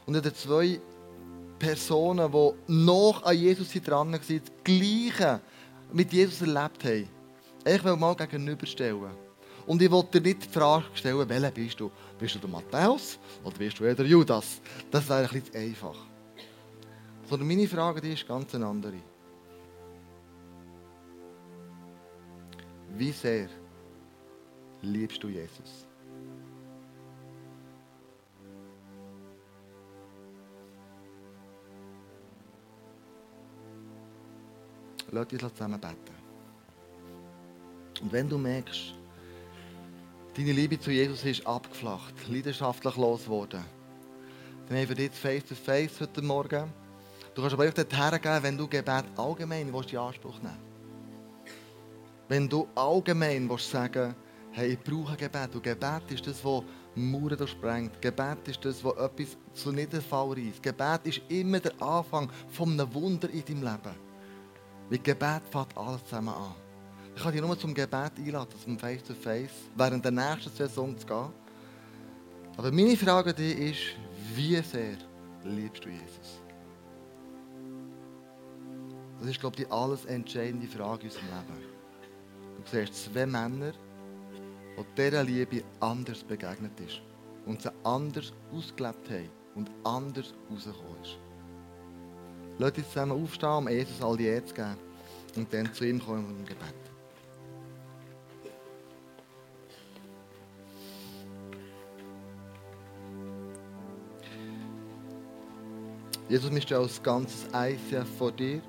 Und 0.05 0.15
in 0.15 0.21
den 0.21 0.35
zwei 0.35 0.79
Personen, 1.57 2.31
die 2.31 2.73
noch 2.73 3.23
an 3.23 3.37
Jesus 3.37 3.71
dran 3.81 4.11
waren, 4.11 4.19
das 4.19 4.51
Gleiche 4.63 5.41
mit 5.91 6.11
Jesus 6.11 6.41
erlebt 6.41 6.83
haben, 6.83 7.07
ich 7.65 7.83
will 7.83 7.95
mal 7.95 8.15
gegenüberstellen. 8.15 9.11
Und 9.65 9.81
ich 9.81 9.89
wollte 9.89 10.19
dir 10.19 10.27
nicht 10.27 10.45
die 10.45 10.49
Frage 10.49 10.85
stellen, 10.93 11.29
welcher 11.29 11.51
bist 11.51 11.79
du? 11.79 11.89
Bist 12.19 12.35
du 12.35 12.39
der 12.39 12.49
Matthäus 12.49 13.17
oder 13.43 13.57
bist 13.57 13.79
du 13.79 13.85
eher 13.85 13.95
der 13.95 14.05
Judas? 14.05 14.59
Das 14.91 15.07
wäre 15.07 15.23
ein 15.23 15.41
bisschen 15.41 15.55
einfach. 15.55 15.95
Sondern 17.29 17.47
meine 17.47 17.67
Frage 17.67 18.01
die 18.01 18.13
ist 18.13 18.27
ganz 18.27 18.53
eine 18.53 18.67
andere. 18.67 18.97
Wie 22.95 23.11
sehr 23.11 23.49
liebst 24.83 25.23
du 25.23 25.27
Jesus? 25.27 25.87
Lass 35.09 35.31
uns 35.31 35.41
zusammen 35.41 35.79
beten. 35.79 35.95
Und 38.01 38.11
wenn 38.11 38.29
du 38.29 38.37
merkst, 38.37 38.93
deine 40.37 40.51
Liebe 40.51 40.79
zu 40.79 40.91
Jesus 40.91 41.23
ist 41.25 41.47
abgeflacht, 41.47 42.13
leidenschaftlich 42.27 42.95
losgeworden, 42.95 43.63
dann 44.69 44.77
haben 44.77 44.89
wir 44.89 44.95
dich 44.95 45.11
face 45.11 45.45
to 45.45 45.55
face 45.55 45.99
heute 45.99 46.21
Morgen. 46.21 46.71
Du 47.33 47.41
kannst 47.41 47.55
aber 47.55 47.67
auch 47.67 47.73
dorthin 47.73 48.21
gehen, 48.21 48.43
wenn 48.43 48.57
du 48.57 48.67
Gebet 48.67 49.05
allgemein 49.17 49.73
willst, 49.73 49.91
in 49.93 49.97
Anspruch 49.97 50.39
nehmen 50.39 50.72
Wenn 52.27 52.47
du 52.47 52.67
allgemein 52.75 53.49
willst 53.49 53.69
sagen 53.69 54.15
hey, 54.53 54.73
ich 54.73 54.79
brauche 54.79 55.17
Gebet. 55.17 55.53
Und 55.55 55.63
Gebet 55.63 56.11
ist 56.11 56.25
das, 56.25 56.43
was 56.45 56.63
Mauern 56.95 57.37
durchsprengt. 57.37 58.01
Gebet 58.01 58.47
ist 58.47 58.63
das, 58.63 58.83
was 58.83 58.93
etwas 58.93 59.37
zu 59.53 59.71
Niederfall 59.71 60.31
reißt. 60.33 60.61
Gebet 60.61 61.01
ist 61.05 61.21
immer 61.27 61.59
der 61.59 61.73
Anfang 61.81 62.29
von 62.49 62.71
einem 62.71 62.93
Wunder 62.93 63.29
in 63.29 63.43
deinem 63.43 63.63
Leben. 63.63 63.95
Mit 64.89 65.03
Gebet 65.03 65.41
fängt 65.49 65.75
alles 65.75 66.03
zusammen 66.05 66.29
an. 66.29 66.55
Ich 67.15 67.21
kann 67.21 67.31
dich 67.31 67.41
nur 67.41 67.57
zum 67.57 67.73
Gebet 67.73 68.11
einladen, 68.17 68.53
zum 68.63 68.77
Face 68.77 69.03
to 69.03 69.13
Face, 69.13 69.51
während 69.75 70.03
der 70.03 70.11
nächsten 70.11 70.51
Saison 70.51 70.97
zu 70.97 71.05
gehen. 71.05 71.29
Aber 72.57 72.71
meine 72.71 72.95
Frage 72.95 73.31
an 73.31 73.35
dich 73.35 73.57
ist, 73.57 73.81
wie 74.35 74.61
sehr 74.61 74.97
liebst 75.43 75.83
du 75.83 75.89
Jesus? 75.89 76.41
Das 79.19 79.29
ist, 79.29 79.39
glaube 79.39 79.55
ich, 79.57 79.65
die 79.65 79.71
alles 79.71 80.05
entscheidende 80.05 80.67
Frage 80.67 81.03
in 81.03 81.09
unserem 81.09 81.27
Leben. 81.27 81.72
Du 82.65 82.77
siehst 82.77 83.05
zwei 83.05 83.25
Männer, 83.25 83.73
die 84.77 84.83
dieser 84.95 85.23
Liebe 85.23 85.63
anders 85.79 86.23
begegnet 86.23 86.79
ist 86.79 87.01
und 87.45 87.61
sie 87.61 87.71
anders 87.83 88.33
ausgelebt 88.53 89.09
haben 89.09 89.29
und 89.55 89.69
anders 89.83 90.33
rausgekommen 90.49 91.01
ist. 91.03 91.17
Lasst 92.59 92.77
uns 92.77 92.87
zusammen 92.87 93.23
aufstehen, 93.23 93.49
um 93.49 93.69
Jesus 93.69 94.01
all 94.01 94.17
die 94.17 94.25
Ehre 94.25 94.45
zu 94.45 94.53
geben 94.53 94.77
und 95.35 95.53
dann 95.53 95.73
zu 95.73 95.85
ihm 95.85 96.03
kommen 96.03 96.27
dem 96.27 96.45
Gebet. 96.45 96.73
Jesus, 106.29 106.51
wir 106.51 106.61
stehen 106.61 106.77
als 106.77 107.03
ganzes 107.03 107.45
ICF 107.53 108.07
vor 108.17 108.31
dir. 108.31 108.61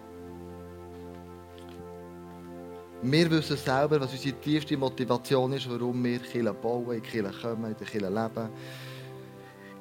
Wir 3.07 3.31
wissen 3.31 3.59
selber, 3.59 4.01
was 4.01 4.13
unsere 4.13 4.41
tiefste 4.41 4.79
Motivation 4.79 5.53
ist, 5.53 5.69
warum 5.69 6.03
wir 6.03 6.21
Kirche 6.21 6.55
bauen, 6.55 6.97
in 6.97 7.03
Kirche 7.03 7.31
kommen, 7.39 7.67
in 7.67 7.77
der 7.77 7.87
Kirche 7.87 8.09
leben, 8.09 8.49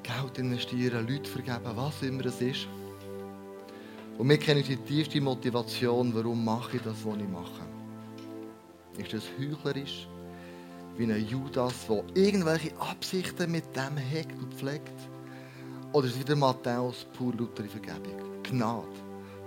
Geld 0.03 0.37
investieren, 0.39 1.07
Leute 1.07 1.29
vergeben, 1.29 1.71
was 1.73 2.01
immer 2.01 2.25
es 2.25 2.41
ist. 2.41 2.67
Und 4.17 4.27
wir 4.27 4.37
kennen 4.37 4.59
unsere 4.59 4.77
tiefste 4.83 5.21
Motivation, 5.21 6.13
warum 6.13 6.43
mache 6.43 6.75
ich 6.75 6.83
das, 6.83 6.97
was 7.05 7.15
ich 7.15 7.29
mache. 7.29 7.63
Ist 8.97 9.13
das 9.13 9.23
heuchlerisch, 9.39 10.05
wie 10.97 11.05
ein 11.05 11.25
Judas, 11.25 11.87
der 11.87 12.03
irgendwelche 12.15 12.77
Absichten 12.77 13.49
mit 13.49 13.73
dem 13.73 13.95
hegt 13.95 14.37
und 14.37 14.53
pflegt? 14.53 14.99
Oder 15.93 16.07
ist 16.07 16.15
es 16.15 16.19
wieder 16.19 16.35
Matthäus, 16.35 17.07
pur 17.17 17.33
lautere 17.39 17.69
Vergebung? 17.69 18.43
Gnade. 18.43 18.83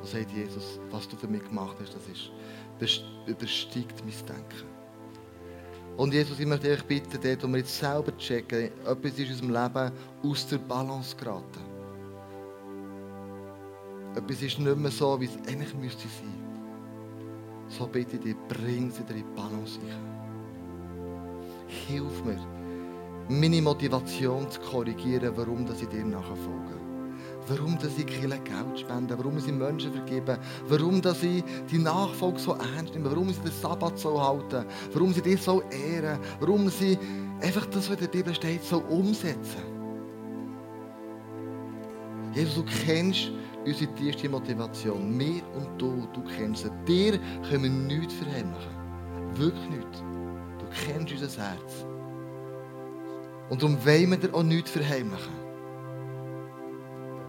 Was 0.01 0.13
sagt 0.13 0.31
Jesus, 0.31 0.81
was 0.91 1.07
du 1.09 1.17
für 1.17 1.29
mich 1.29 1.45
gemacht 1.45 1.77
hast, 1.81 1.95
das 1.95 2.07
ist, 2.07 2.31
das 2.79 3.01
übersteigt 3.27 4.03
mein 4.05 4.27
Denken. 4.27 4.77
Und 5.97 6.13
Jesus, 6.13 6.39
ich 6.39 6.47
möchte 6.47 6.71
euch 6.71 6.85
bitten, 6.85 7.19
dort, 7.23 7.43
wo 7.43 7.49
wir 7.49 7.59
jetzt 7.59 7.79
selber 7.79 8.15
checken, 8.19 8.71
etwas 8.85 9.13
ist 9.13 9.19
in 9.19 9.31
unserem 9.31 9.51
Leben 9.51 9.93
aus 10.25 10.47
der 10.47 10.59
Balance 10.59 11.17
geraten. 11.17 11.65
Etwas 14.15 14.43
ist 14.43 14.59
nicht 14.59 14.77
mehr 14.77 14.91
so, 14.91 15.19
wie 15.21 15.25
es 15.25 15.37
eigentlich 15.49 15.75
müsste 15.75 16.09
sein. 16.09 16.35
So 17.69 17.87
bitte 17.87 18.17
ich 18.17 18.23
dich, 18.23 18.37
bring 18.49 18.93
wieder 18.97 19.11
in 19.11 19.17
die 19.17 19.35
Balance 19.35 19.79
rein. 19.81 20.17
Hilf 21.67 22.25
mir, 22.25 22.39
meine 23.29 23.63
Motivation 23.63 24.51
zu 24.51 24.61
korrigieren, 24.61 25.33
warum 25.35 25.67
ich 25.67 25.89
dir 25.89 26.05
nachfolge. 26.05 26.86
Warum 27.49 27.79
dass 27.79 27.97
ich 27.97 28.07
Kirche 28.07 28.29
Geld 28.29 28.81
spende, 28.81 29.17
warum 29.17 29.39
ich 29.39 29.47
Menschen 29.47 29.93
vergebe, 29.93 30.39
warum 30.69 31.01
dass 31.01 31.23
ich 31.23 31.45
die 31.71 31.79
Nachfolge 31.79 32.41
so 32.41 32.55
ernst 32.55 32.95
nehme, 32.95 33.11
warum 33.11 33.33
sie 33.33 33.41
den 33.41 33.53
Sabbat 33.53 33.99
so 33.99 34.21
halten, 34.21 34.65
warum 34.93 35.13
sie 35.13 35.23
dich 35.23 35.41
so 35.41 35.63
ehren, 35.71 36.19
warum 36.41 36.69
sie 36.69 36.99
einfach 37.41 37.67
das, 37.67 37.89
was 37.89 37.97
in 37.97 38.01
der 38.01 38.09
Bibel 38.09 38.35
steht, 38.35 38.65
so 38.65 38.79
umsetzen. 38.79 39.63
Jesus, 42.35 42.57
du 42.57 42.65
kennst 42.85 43.31
unsere 43.65 43.95
tiefste 43.95 44.29
Motivation. 44.29 45.19
Wir 45.19 45.43
und 45.55 45.81
du, 45.81 46.07
du 46.13 46.23
kennst 46.37 46.65
sie. 46.65 46.71
Dir 46.87 47.19
können 47.49 47.63
wir 47.63 47.71
nichts 47.71 48.15
verheimlichen. 48.15 48.71
Wirklich 49.35 49.71
nichts. 49.71 50.03
Du 50.59 50.67
kennst 50.85 51.13
unser 51.13 51.43
Herz. 51.43 51.87
Und 53.49 53.63
darum 53.63 53.77
wollen 53.85 54.11
wir 54.11 54.17
dir 54.19 54.35
auch 54.35 54.43
nichts 54.43 54.71
verheimlichen. 54.71 55.46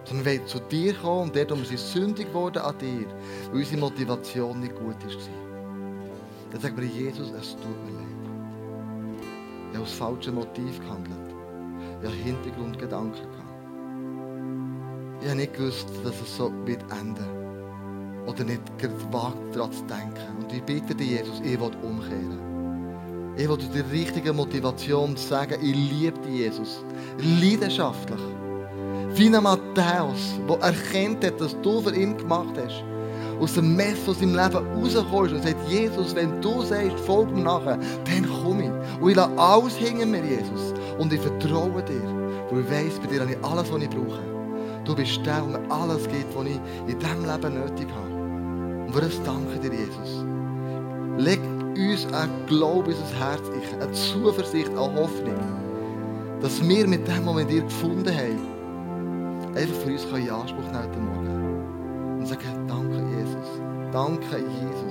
Sondern 0.08 0.26
wir 0.26 0.46
zu 0.46 0.60
dir 0.60 0.94
kommen 0.94 1.24
und 1.24 1.36
dort, 1.36 1.50
wir 1.50 1.66
sind 1.66 1.80
sündig 1.80 2.28
geworden 2.28 2.60
an 2.60 2.78
dir, 2.80 3.08
weil 3.52 3.60
unsere 3.60 3.82
Motivation 3.82 4.60
nicht 4.60 4.76
gut 4.76 4.96
war. 5.04 5.12
Dann 6.52 6.62
sagen 6.62 6.78
wir, 6.78 6.86
Jesus, 6.86 7.32
es 7.32 7.52
tut 7.56 7.86
mir 7.86 7.92
leid. 7.92 8.08
Ich 9.70 9.76
habe 9.76 9.84
aus 9.84 9.94
falschem 9.94 10.36
Motiv 10.36 10.80
gehandelt. 10.80 11.36
Ich 12.02 12.08
habe 12.08 12.16
Hintergrundgedanken 12.16 13.22
gehabt. 13.22 13.44
Ich 15.22 15.28
habe 15.28 15.38
nicht 15.38 15.54
gewusst, 15.54 15.90
dass 16.04 16.22
es 16.22 16.38
so 16.38 16.52
wird 16.66 16.84
enden. 16.92 17.38
oder 18.28 18.44
nicht 18.44 18.62
gerade 18.78 19.14
wagt, 19.14 19.56
daran 19.56 19.72
zu 19.72 19.84
denken. 19.84 20.38
Und 20.42 20.54
ich 20.54 20.62
bitte 20.64 20.94
dich, 20.94 21.12
Jesus, 21.12 21.40
ich 21.44 21.60
will 21.60 21.72
umkehren. 21.82 23.36
Ich 23.38 23.48
will 23.48 23.58
die 23.58 23.80
richtige 23.98 24.34
Motivation 24.34 25.16
sagen, 25.16 25.56
ich 25.62 25.76
liebe 25.76 26.20
dich, 26.20 26.40
Jesus. 26.40 26.84
Leidenschaftlich. 27.40 28.20
Wie 29.18 29.36
ein 29.36 29.42
Matthäus, 29.42 30.40
der 30.48 30.60
erkennt 30.60 31.26
hat, 31.26 31.42
dass 31.42 31.60
du 31.62 31.82
für 31.82 31.96
ihn 31.96 32.16
gemacht 32.16 32.54
hast. 32.56 32.84
Aus 33.40 33.56
dem 33.56 33.76
Mess 33.76 33.98
von 34.06 34.14
seinem 34.14 34.36
Leben 34.36 34.68
rauskommst 34.76 35.34
und 35.34 35.42
sagt, 35.42 35.68
Jesus, 35.68 36.14
wenn 36.14 36.40
du 36.40 36.62
sagst, 36.62 37.00
folg 37.00 37.34
mir 37.34 37.42
nachher, 37.42 37.80
dann 38.06 38.30
komme 38.44 38.66
ich. 38.66 39.02
Und 39.02 39.10
ich 39.10 39.16
lasse 39.16 39.36
alles 39.40 39.76
hinter 39.76 40.06
mir, 40.06 40.24
Jesus. 40.24 40.72
Und 41.00 41.12
ich 41.12 41.20
vertraue 41.20 41.82
dir, 41.82 42.04
weil 42.52 42.62
ich 42.62 42.70
weiss, 42.70 43.00
bei 43.00 43.08
dir 43.08 43.22
habe 43.22 43.32
ich 43.32 43.44
alles, 43.44 43.72
was 43.72 43.82
ich 43.82 43.90
brauche. 43.90 44.22
Du 44.86 44.96
bist 44.96 45.18
der, 45.26 45.42
der 45.42 45.62
mir 45.62 45.72
alles 45.72 46.08
gibt, 46.10 46.36
was 46.36 46.46
ich 46.46 46.60
in 46.88 47.00
diesem 47.00 47.26
Leben 47.26 47.54
nötig 47.56 47.88
habe. 47.90 48.86
Und 48.86 48.94
für 48.94 49.02
das 49.02 49.20
danke 49.24 49.58
dir, 49.58 49.72
Jesus. 49.76 50.26
Leg 51.18 51.40
uns 51.76 52.06
ein 52.14 52.30
Glaube 52.46 52.92
in 52.92 52.98
unser 52.98 53.20
Herz, 53.20 53.42
eine 53.82 53.92
Zuversicht, 53.94 54.70
eine 54.70 54.80
Hoffnung, 54.80 55.40
dass 56.40 56.62
wir 56.62 56.88
mit 56.88 57.08
dem, 57.08 57.26
was 57.26 57.36
wir 57.36 57.46
dir 57.46 57.64
gefunden 57.64 58.16
haben, 58.16 58.57
einfach 59.58 59.76
für 59.78 59.92
uns 59.92 60.06
in 60.06 60.30
Anspruch 60.30 60.64
nehmen 60.66 60.84
heute 60.84 61.00
Morgen. 61.00 62.20
Und 62.20 62.26
sagen, 62.28 62.68
danke 62.68 62.98
Jesus, 63.18 63.48
danke 63.92 64.38
Jesus. 64.38 64.87